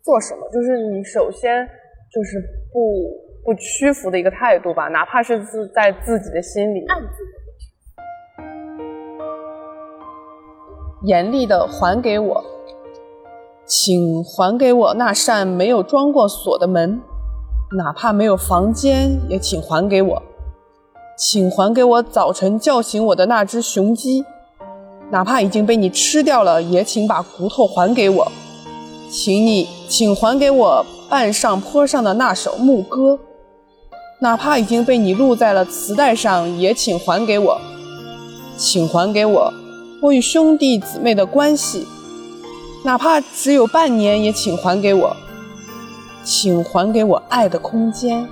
[0.01, 1.67] 做什么，就是你首先
[2.09, 2.39] 就是
[2.71, 3.11] 不
[3.43, 7.07] 不屈服的一个态度吧，哪怕是自在自己的心里，暗自
[11.03, 12.41] 严厉的还给我，
[13.67, 17.01] 请还给我那扇没有装过锁的门，
[17.75, 20.21] 哪怕没有房间，也请还给我。
[21.17, 24.23] 请还给我早晨叫醒我的那只雄鸡，
[25.09, 28.31] 哪怕已经被你吃掉了，也请把骨头还给我。
[29.09, 33.17] 请你，请还给我半上坡上的那首牧歌，
[34.19, 37.59] 哪怕已经被你录在了磁带上，也请还给我。
[38.57, 39.51] 请还给我
[40.03, 41.87] 我与兄弟姊妹的关系，
[42.85, 45.17] 哪怕只有半年，也请还给我。
[46.23, 48.27] 请还给我爱的空间。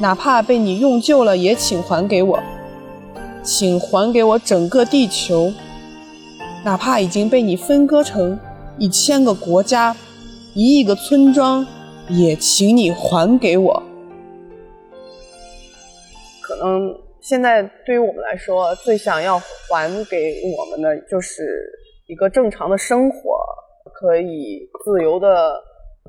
[0.00, 2.42] 哪怕被你用旧了，也请还给我，
[3.42, 5.52] 请还给我整个地球。
[6.64, 8.40] 哪怕已经被你分割成
[8.78, 9.94] 一千个国家、
[10.54, 11.66] 一亿个村庄，
[12.08, 13.82] 也请你还给我。
[16.40, 21.70] 可能现在对于我们来说，最想要还给我们的，就是
[22.06, 23.38] 一个正常的生活，
[23.94, 25.62] 可以自由的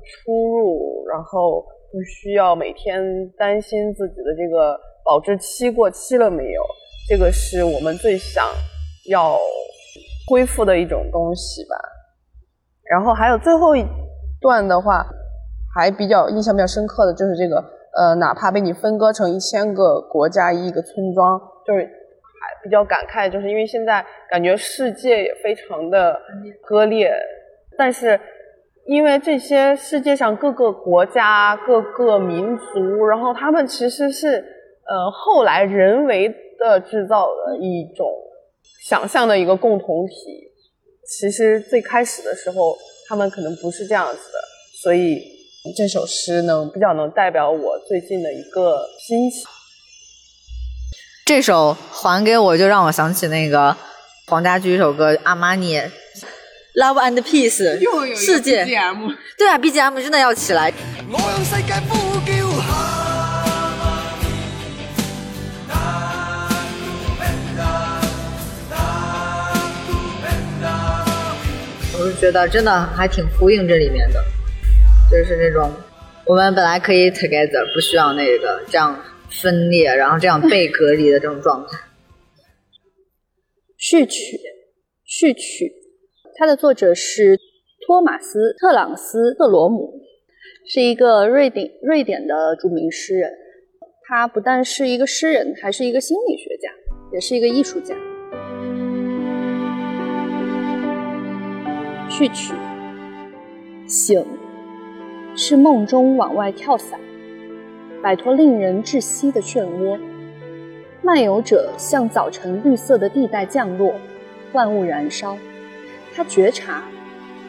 [0.04, 1.64] 出入，然后。
[1.92, 3.00] 不需要每天
[3.38, 6.62] 担心自己的这个保质期过期了没有，
[7.08, 8.44] 这个是我们最想
[9.08, 9.38] 要
[10.28, 11.76] 恢复的一种东西吧。
[12.90, 13.86] 然后还有最后一
[14.42, 15.06] 段的话，
[15.74, 17.64] 还比较印象比较深刻的就是这个，
[17.96, 26.20] 呃，哪怕被你分割成一千个国家、一亿个村庄，就是还比较感慨，就是因为现在感觉世界也非常的
[26.62, 27.10] 割裂，
[27.78, 28.20] 但是。
[28.88, 34.36] 因为这些世界上各个国家、各个民族，然后他们其实是
[34.86, 38.08] 呃后来人为的制造的一种
[38.84, 40.14] 想象的一个共同体。
[41.04, 42.76] 其实最开始的时候，
[43.08, 44.38] 他们可能不是这样子的。
[44.80, 45.20] 所以
[45.76, 49.42] 这首诗能比较能代表我最近的一个心情。
[51.24, 53.76] 这首还给我就让我想起那个
[54.28, 55.76] 黄家驹一首歌《阿玛尼》。
[56.76, 57.56] Love and Peace，
[58.14, 60.70] 世界，对啊，BGM 真的要起来。
[71.98, 74.22] 我是觉得真的还挺呼应这里面的，
[75.10, 75.72] 就是那种
[76.26, 81.78] 我们本来可以 together，不需要那个这样分裂，然后这样被隔离的这种状态。
[83.78, 84.38] 序曲，
[85.06, 85.72] 序曲。
[86.38, 87.40] 它的作者是
[87.86, 90.02] 托马斯·特朗斯特罗姆，
[90.66, 93.32] 是一个瑞典瑞典的著名诗人。
[94.06, 96.70] 他不但是一个诗人，还是一个心理学家，
[97.10, 97.94] 也是一个艺术家。
[102.10, 102.52] 序曲：
[103.86, 104.22] 醒，
[105.34, 107.00] 是梦中往外跳伞，
[108.02, 109.98] 摆脱令人窒息的漩涡。
[111.02, 113.94] 漫游者向早晨绿色的地带降落，
[114.52, 115.38] 万物燃烧。
[116.16, 116.82] 他觉察，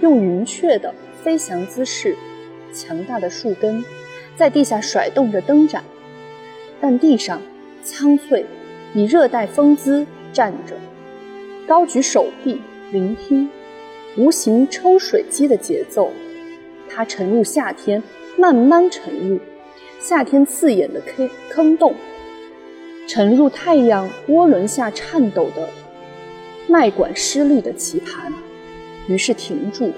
[0.01, 0.93] 用云雀的
[1.23, 2.17] 飞翔姿势，
[2.73, 3.81] 强大的树根
[4.35, 5.81] 在地下甩动着灯盏，
[6.81, 7.41] 但地上
[7.81, 8.45] 苍翠，
[8.93, 10.75] 以热带风姿站着，
[11.65, 12.59] 高举手臂
[12.91, 13.49] 聆听，
[14.17, 16.11] 无形抽水机的节奏。
[16.89, 18.03] 他沉入夏天，
[18.37, 19.39] 慢慢沉入
[20.01, 21.95] 夏天刺眼的坑坑洞，
[23.07, 25.69] 沉入太阳涡轮下颤抖的
[26.67, 28.33] 脉管失律的棋盘。
[29.07, 29.91] 于是停住，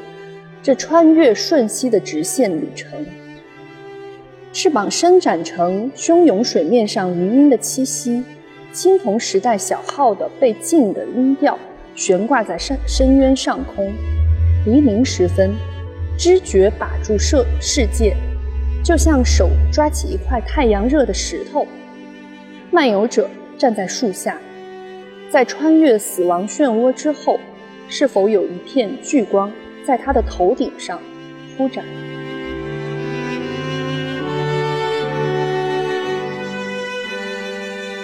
[0.61, 3.05] 这穿越瞬息的直线旅程。
[4.51, 8.23] 翅膀伸展成汹涌水面上余音的栖息，
[8.71, 11.57] 青铜时代小号的被禁的音调
[11.95, 13.91] 悬挂在深深渊上空。
[14.65, 15.51] 黎明时分，
[16.17, 18.15] 知觉把住世世界，
[18.83, 21.65] 就像手抓起一块太阳热的石头。
[22.71, 24.37] 漫游者站在树下，
[25.31, 27.39] 在穿越死亡漩涡之后。
[27.89, 29.51] 是否有一片聚光
[29.83, 31.01] 在他的头顶上
[31.57, 31.83] 铺展？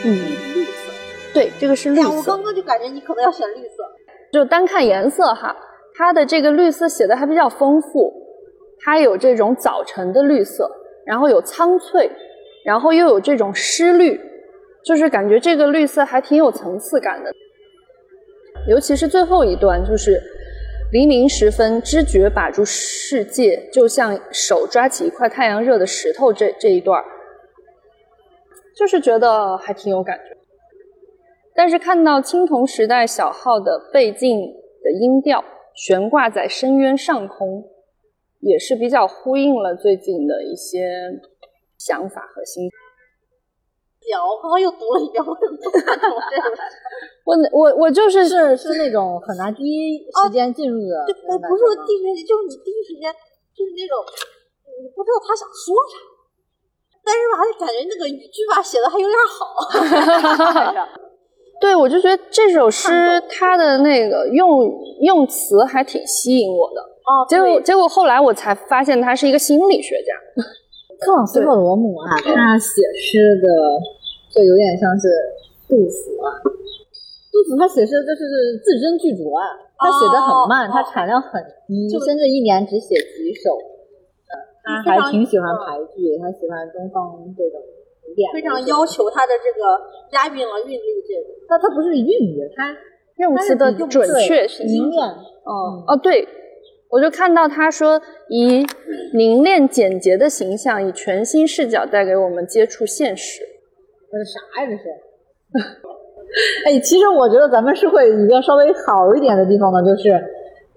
[0.03, 0.11] 嗯，
[0.55, 0.91] 绿色。
[1.33, 2.09] 对，这个是绿色。
[2.09, 3.83] 我刚刚就感觉你可能要选绿色。
[4.33, 5.55] 就单看颜色哈，
[5.95, 8.11] 它的这个绿色写的还比较丰富。
[8.81, 10.69] 它有这种早晨的绿色，
[11.05, 12.11] 然后有苍翠，
[12.65, 14.19] 然后又有这种湿绿，
[14.83, 17.31] 就是感觉这个绿色还挺有层次感的。
[18.68, 20.22] 尤其是最后一段，就是
[20.91, 26.34] 黎明时分，知觉把住世界，就像手抓起一块太阳热的石头。
[26.34, 27.03] 这这一段，
[28.76, 30.36] 就是觉得还挺有感觉。
[31.55, 34.30] 但是看到青铜时代小号的背景
[34.84, 35.43] 的音调
[35.74, 37.63] 悬挂在深渊上空，
[38.39, 40.80] 也是比较呼应了最近的一些
[41.78, 42.70] 想法和心。
[44.14, 46.45] 我刚刚又读了一遍，我怎么不看懂这个？
[47.26, 53.12] 我我我就是是是那种很难第一时间进入的，对，不是说第一时间，就是你第一时间
[53.56, 53.97] 就是那种
[54.84, 55.97] 你不知道他想说啥，
[57.03, 60.93] 但是吧，就感觉那个语句吧写的还有点好。
[61.62, 62.89] 对，我就觉得这首诗
[63.30, 64.70] 它的那个用
[65.01, 66.82] 用词还挺吸引我的。
[66.82, 70.14] 哦，结果结果后来我才发现他是一个心理学家。
[71.00, 73.48] 克朗斯特罗姆啊，他写诗的
[74.34, 75.08] 就有点像是
[75.68, 76.39] 杜甫啊。
[77.32, 79.43] 杜甫他写诗就是字斟句酌啊，
[79.76, 83.58] 他写的很慢，他产量很低，甚至一年只写几首。
[84.66, 87.62] 他还挺喜欢排句，他喜欢东方这种
[88.34, 89.62] 非常要求他的这个
[90.18, 91.30] 押韵了韵律这个。
[91.48, 92.76] 那他不是韵律，他
[93.18, 95.06] 用词的准确性、凝练。
[95.06, 96.28] 哦哦，对。
[96.96, 98.66] 我就看到他说，以
[99.14, 103.41] 凝练简洁的形象，以全新视角带给我们接触现实。
[104.10, 104.70] 这是啥呀？
[104.72, 104.88] 这是？
[106.72, 110.08] 哎，其实我觉得咱们社会一个稍微好一点的地方呢，就是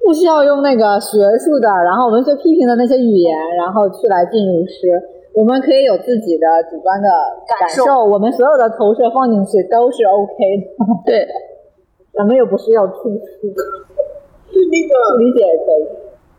[0.04, 4.90] 不需要用那个学术的，然后文学批评的那些语言，然后去来进入诗。
[5.34, 7.08] 我们可以有自己的主观的
[7.60, 10.66] 感受，我们所有的投射放进去都是 OK 的。
[11.06, 11.28] 对，
[12.12, 13.54] 咱们又不是要出书。
[14.50, 15.86] 那个理解也可以，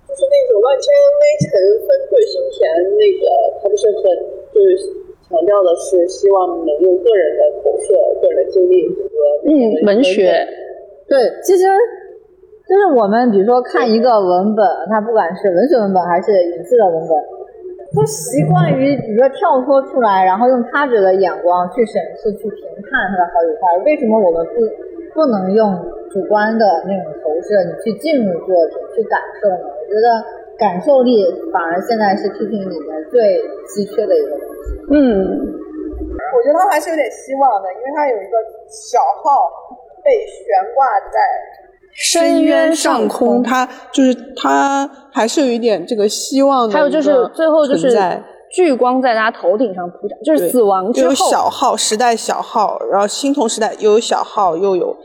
[0.09, 1.49] 就是那种万千微尘
[1.85, 2.65] 纷坠心田，
[2.97, 3.29] 那个
[3.61, 4.01] 他不是很
[4.49, 4.89] 就是
[5.29, 9.05] 强调的是希望能用个人的投射、个人的经历和
[9.45, 10.33] 嗯文学，
[11.05, 11.61] 对，其实
[12.65, 17.13] 就是我们比如说看一个文本，它不管是文学文本还是影视的文本，
[17.93, 23.77] 都习惯于比如说跳脱出来，然后用他者的眼光去审视、去评判它的好与坏。
[23.85, 24.65] 为什么我们不
[25.13, 25.69] 不能用？
[26.11, 29.69] 主观的那种投射，你去进入作品去感受呢？
[29.69, 30.07] 我觉得
[30.57, 34.75] 感受力反而现在是批评里面最稀缺的一个东西。
[34.91, 35.37] 嗯，
[36.35, 38.37] 我觉得他还是有点希望的，因为他有一个
[38.67, 39.49] 小号
[40.03, 41.19] 被悬挂在
[41.93, 46.73] 深渊上空，他就是他还是有一点这个希望的。
[46.73, 47.97] 还有就是最后就是
[48.51, 54.95] 聚光在他头顶上铺展，就是死亡之后有小号时代小号，然后青铜时代又有小号又有。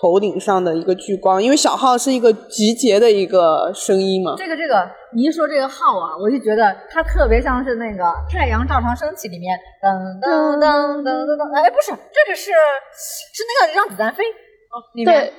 [0.00, 4.34] 头顶上的一个聚光，因为小号是一个集结的一个声音嘛。
[4.36, 9.88] 这个这个，你一说这个号啊，我就觉得它特别像是那个《太阳照常升起》里面噔
[10.20, 11.54] 噔噔噔噔噔。
[11.56, 14.76] 哎，不是，这个是是那个让子弹飞哦。
[15.04, 15.32] 对，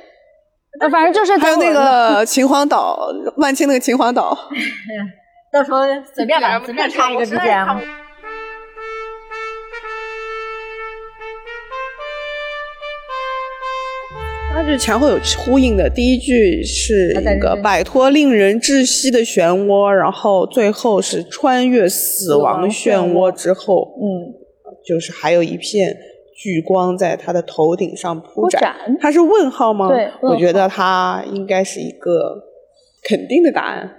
[0.80, 4.38] 呃，反正就是还有那个 秦皇岛，万青那个秦皇岛。
[5.54, 5.82] 到时候
[6.14, 8.07] 随便吧，随便插一个 BGM。
[14.68, 24.36] 它是前后有呼应的，第一句是一个摆脱令人窒息的漩涡，然后最后是穿越死亡漩涡之后，嗯，
[24.84, 25.96] 就是还有一片
[26.36, 28.76] 聚光在他的头顶上铺展。
[29.00, 29.88] 他是问号吗？
[29.88, 32.44] 对，我觉得他应该是一个
[33.08, 33.90] 肯定的答案。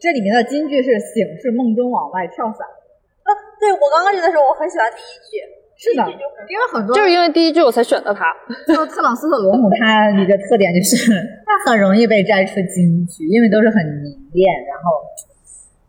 [0.00, 2.64] 这里面的金句是“醒是梦中往外跳伞”。
[2.64, 3.28] 啊，
[3.60, 5.59] 对我刚刚觉得时候，我很喜欢第一句。
[5.82, 8.26] 是的，因为很多就是因为第一句我才选的他。
[8.68, 11.10] 就特朗斯特罗姆，他一个特点就是
[11.46, 15.00] 他很容易被摘出金句，因为都是很凝练，然后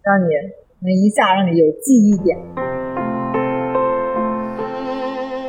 [0.01, 0.29] 让你
[0.79, 2.37] 能一下让你有记忆点。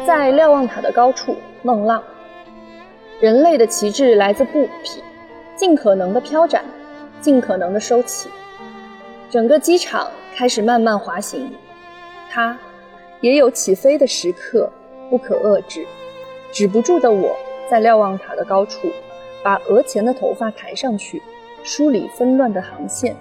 [0.05, 2.03] 在瞭望塔的高处，梦浪。
[3.21, 5.01] 人类的旗帜来自布匹，
[5.55, 6.65] 尽可能的飘展，
[7.21, 8.29] 尽可能的收起。
[9.31, 11.49] 整个机场开始慢慢滑行，
[12.29, 12.59] 它。
[13.23, 14.71] 也有起飞的时刻，
[15.09, 15.87] 不可遏制。
[16.53, 17.35] 止不住的我，
[17.71, 18.89] 在瞭望塔的高处，
[19.43, 21.23] 把额前的头发抬上去，
[21.63, 23.17] 梳理纷乱的航线，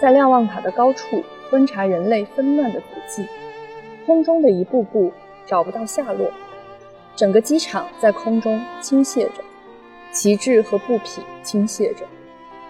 [0.00, 3.24] 在瞭望塔的高处观察人类纷乱的足迹。
[4.06, 5.12] 空中的一步步
[5.46, 6.28] 找不到下落，
[7.14, 9.44] 整个机场在空中倾泻着，
[10.10, 12.04] 旗帜和布匹倾泻着，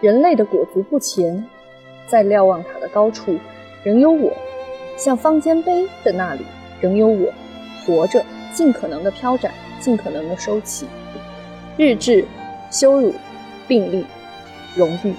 [0.00, 1.42] 人类的裹足不前。
[2.06, 3.38] 在瞭望塔的高处，
[3.82, 4.30] 仍有我，
[4.96, 6.44] 像方尖碑的那里。
[6.80, 7.32] 仍有我，
[7.86, 10.86] 活着，尽可能的飘展，尽可能的收起，
[11.78, 12.24] 日志，
[12.70, 13.14] 羞辱，
[13.66, 14.06] 病例，
[14.76, 15.14] 荣誉。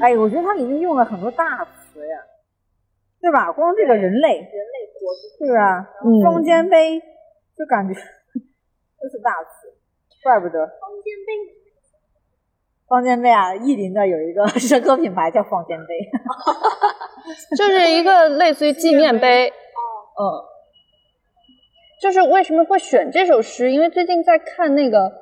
[0.00, 2.16] 哎，我觉得它里面用了很多大词呀，
[3.20, 3.50] 对吧？
[3.52, 5.88] 光这个人类，人类国度，对啊？
[6.04, 7.00] 嗯 双肩背
[7.56, 7.94] 就感觉
[9.00, 9.74] 这是大词，
[10.22, 11.57] 怪不得方尖碑。
[12.88, 15.94] 方尖碑啊，意林的有一个 社科品牌叫方尖碑，
[17.56, 19.48] 就是一个类似于纪念碑。
[19.48, 20.22] 嗯，
[22.00, 23.70] 就是为什么会选这首诗？
[23.70, 24.98] 因为最近在看那个《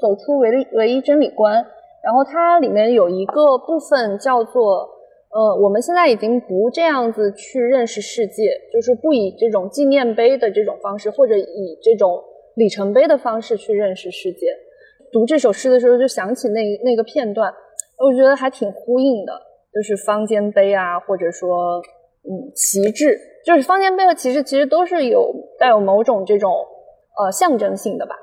[0.00, 1.62] 走出唯唯一真理观》，
[2.02, 4.88] 然后它里面有一个部分叫做
[5.30, 12.22] 呃，我们现在已经不这样子去认识世界，就是不以这种纪念碑的这种方式，或者以这种
[12.54, 14.46] 里程碑的方式去认识世界。
[15.14, 17.54] 读这首诗的时候，就想起那那个片段，
[17.98, 19.32] 我觉得还挺呼应的，
[19.72, 21.78] 就是方尖碑啊，或者说
[22.24, 26.50] 嗯旗帜，就是方尖碑和旗帜其实都是有带有某种这种
[27.16, 28.16] 呃象征性的吧。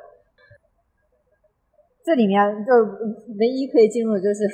[2.04, 2.74] 这里面就
[3.40, 4.46] 唯一可以进入的就是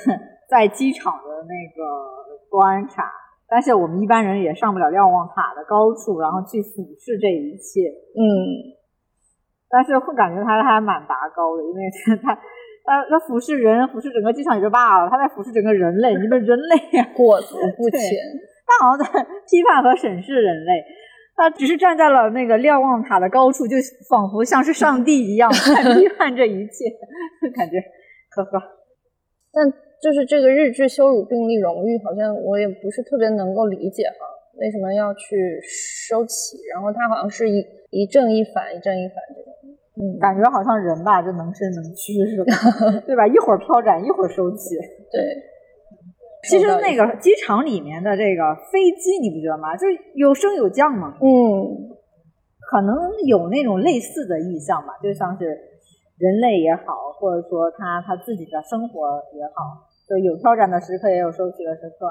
[0.48, 1.82] 在机场的那个
[2.48, 3.02] 观察，
[3.48, 7.88] 但是我们一般人也上不了瞭望塔的高处，然后去俯视这一切。
[8.14, 8.77] 嗯，
[9.70, 11.82] 但是会感觉他还蛮拔高的，因为
[12.24, 12.34] 他
[12.84, 18.10] 他他俯视人，俯视整个机场也就罢了，他在俯视整个人类，你们人类呀、 裹足不对前。
[18.68, 20.84] 他好像在批判和审视人类。
[21.36, 23.76] 他只是站在了那个瞭望塔的高处，就
[24.10, 26.90] 仿佛像是上帝一样在批判这一切，
[27.54, 27.78] 感觉
[28.34, 28.58] 呵呵。
[29.52, 29.64] 但
[30.02, 34.26] 就是这个日志羞辱病例荣誉，好像我也不是特别能够理解哈，
[34.58, 36.58] 为什么要去收起？
[36.74, 39.54] 然后他好像是一一正一反，一正一反这种。
[39.98, 43.26] 嗯，感觉好像人吧，就能伸能屈似的， 对吧？
[43.26, 44.76] 一会儿飘展，一会儿收起。
[45.10, 45.20] 对。
[46.48, 49.76] 其实那个机场里面的这个飞机，你不觉得吗？
[49.76, 51.26] 就是有升有降嘛，嗯，
[52.70, 52.94] 可能
[53.26, 55.44] 有那种类似的意象吧，就像是
[56.16, 62.06] 人类也好，或者说他他自己的生活也好，就有飘展的时刻，也有收起的时刻。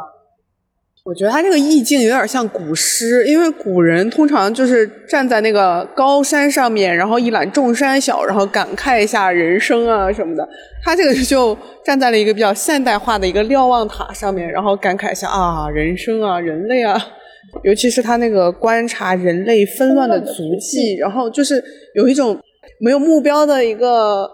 [1.07, 10.45] 我觉得他这个意境有点像古诗，因为古人通常就是站在那个高山上面，然后一览众山小，然后感慨一下人生啊什么的。
[10.83, 17.01] 他这个就站在了一个比较现代化的一个瞭望塔上面，然后感慨一下啊人生啊人类啊，
[17.63, 21.63] 尤其是他那个观察人类纷乱的足迹，然后就是
[21.95, 22.37] 有一种
[22.81, 24.29] 没有目标的一个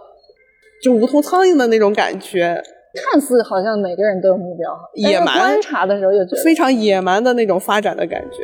[0.83, 2.59] 就无头苍蝇的那种感觉。
[3.01, 8.43] 看似好像每个人都有目标哈，野蛮但是观察的时候又觉得非常野蛮的那种发展的感觉。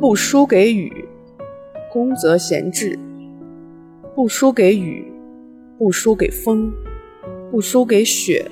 [0.00, 1.08] 不输给雨，
[1.92, 2.98] 恭则闲置；
[4.14, 5.12] 不输给雨，
[5.78, 6.72] 不输给风，
[7.50, 8.50] 不输给雪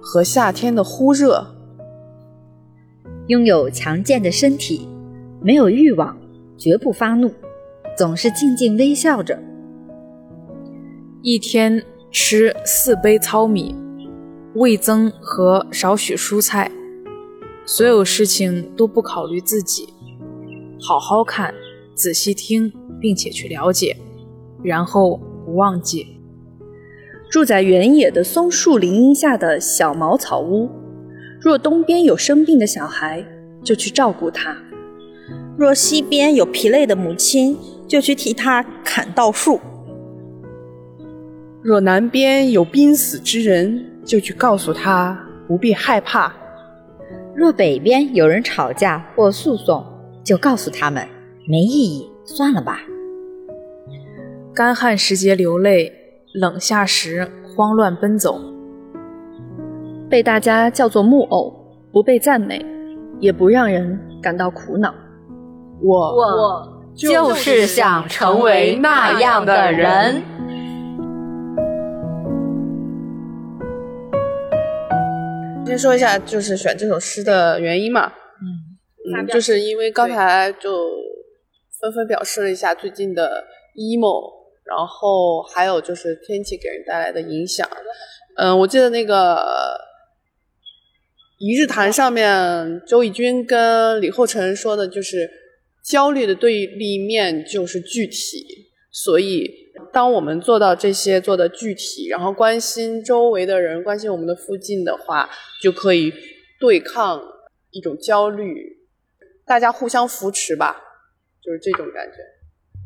[0.00, 1.46] 和夏天的忽热。
[3.28, 4.88] 拥有强健的身体，
[5.40, 6.16] 没有欲望，
[6.56, 7.30] 绝不发怒，
[7.96, 9.38] 总是静静微笑着。
[11.24, 13.76] 一天吃四杯糙米，
[14.56, 16.68] 味增和少许蔬菜，
[17.64, 19.88] 所有事情都不考虑自己，
[20.80, 21.54] 好好看，
[21.94, 23.96] 仔细听，并且去了解，
[24.64, 26.18] 然后不忘记。
[27.30, 30.68] 住在原野的松树林荫下的小茅草屋，
[31.40, 33.24] 若东边有生病的小孩，
[33.62, 34.56] 就去照顾他；
[35.56, 37.56] 若西边有疲累的母亲，
[37.86, 39.60] 就去替他砍稻树。
[41.62, 46.32] 若南边有濒死之人，就去告诉他不必害怕；
[47.36, 49.84] 若北边有人吵架或诉讼，
[50.24, 51.06] 就告诉他们
[51.46, 52.80] 没意义，算了吧。
[54.52, 55.92] 干旱时节流泪，
[56.34, 58.40] 冷夏时慌乱奔走。
[60.10, 61.54] 被大家叫做木偶，
[61.92, 62.66] 不被赞美，
[63.20, 64.92] 也不让人感到苦恼。
[65.80, 70.22] 我我就是想成为那样的人。
[75.64, 78.12] 先说一下，就是选这首诗的原因嘛。
[79.06, 80.90] 嗯，就是因为刚才就
[81.80, 83.42] 纷纷表示了一下最近的
[83.76, 84.30] emo，
[84.64, 87.66] 然后还有就是天气给人带来的影响。
[88.36, 89.42] 嗯，我记得那个
[91.38, 95.30] 一日谈上面，周轶君跟李厚成说的就是
[95.82, 99.61] 焦虑的对立面就是具体，所以
[99.92, 105.28] 当我们做到这些做的具体，然后关心周围的人，关心我们的附近的话，
[105.62, 106.12] 就可以
[106.60, 107.20] 对抗
[107.70, 108.76] 一种焦虑，
[109.46, 110.76] 大家互相扶持吧，
[111.42, 112.16] 就是这种感觉。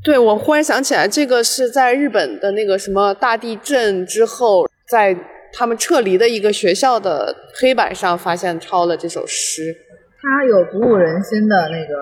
[0.05, 5.17] 对，我忽然想起来，这个是在日本的那个什么大地震之后，在
[5.53, 9.75] 他们撤离的一个学校的黑板上发现抄了这首诗。
[10.21, 11.95] 它有鼓舞人心的那个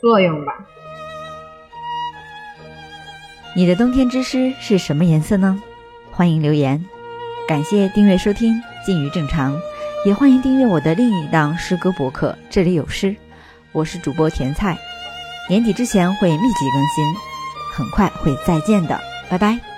[0.00, 0.52] 作用吧。
[3.56, 5.60] 你的冬天之诗是什么颜色呢？
[6.12, 6.82] 欢迎留言。
[7.48, 8.54] 感谢订阅收听
[8.86, 9.52] 《近于正常》，
[10.06, 13.08] 也欢迎订阅我的另一档诗歌博客《这里有诗》，
[13.72, 14.78] 我是主播甜菜。
[15.48, 17.04] 年底之前会密集更新，
[17.72, 19.69] 很快会再见的，拜拜。